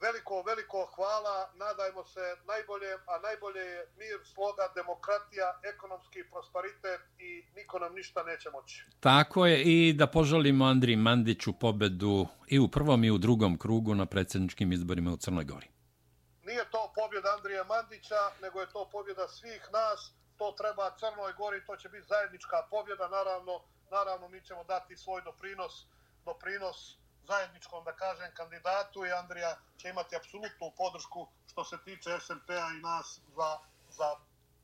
[0.00, 7.44] veliko, veliko hvala, nadajmo se najbolje, a najbolje je mir, sloga, demokratija, ekonomski prosperitet i
[7.56, 8.84] niko nam ništa neće moći.
[9.00, 13.94] Tako je i da poželimo Andriji Mandiću pobedu i u prvom i u drugom krugu
[13.94, 15.68] na predsjedničkim izborima u Crnoj Gori.
[16.42, 21.64] Nije to pobjeda Andrija Mandića, nego je to pobjeda svih nas, to treba Crnoj Gori,
[21.66, 25.86] to će biti zajednička pobjeda, naravno, naravno mi ćemo dati svoj doprinos,
[26.24, 32.66] doprinos zajedničkom, da kažem, kandidatu i Andrija će imati apsolutnu podršku što se tiče SNP-a
[32.76, 33.50] i nas za,
[33.88, 34.08] za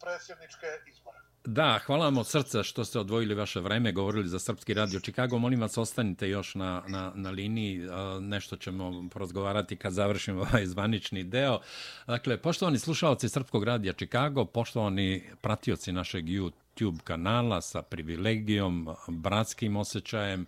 [0.01, 1.19] predsjedničke izbore.
[1.47, 5.39] Da, hvala vam od srca što ste odvojili vaše vreme, govorili za Srpski radio Čikago.
[5.39, 7.89] Molim vas, ostanite još na, na, na liniji,
[8.21, 11.61] nešto ćemo porazgovarati kad završimo ovaj zvanični deo.
[12.07, 20.47] Dakle, poštovani slušalci Srpskog radija Čikago, poštovani pratioci našeg YouTube kanala sa privilegijom, bratskim osjećajem,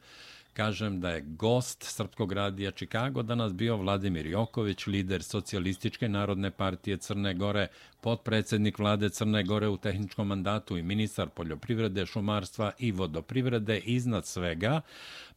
[0.58, 6.96] kažem da je gost Srpskog radija Čikago danas bio Vladimir Joković, lider Socialističke narodne partije
[6.96, 7.66] Crne Gore,
[8.00, 14.80] potpredsednik vlade Crne Gore u tehničkom mandatu i ministar poljoprivrede, šumarstva i vodoprivrede, iznad svega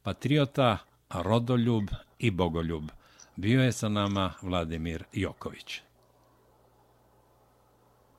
[0.03, 0.77] patriota,
[1.09, 1.83] rodoljub
[2.19, 2.89] i bogoljub.
[3.35, 5.90] Bio je sa nama Vladimir Joković.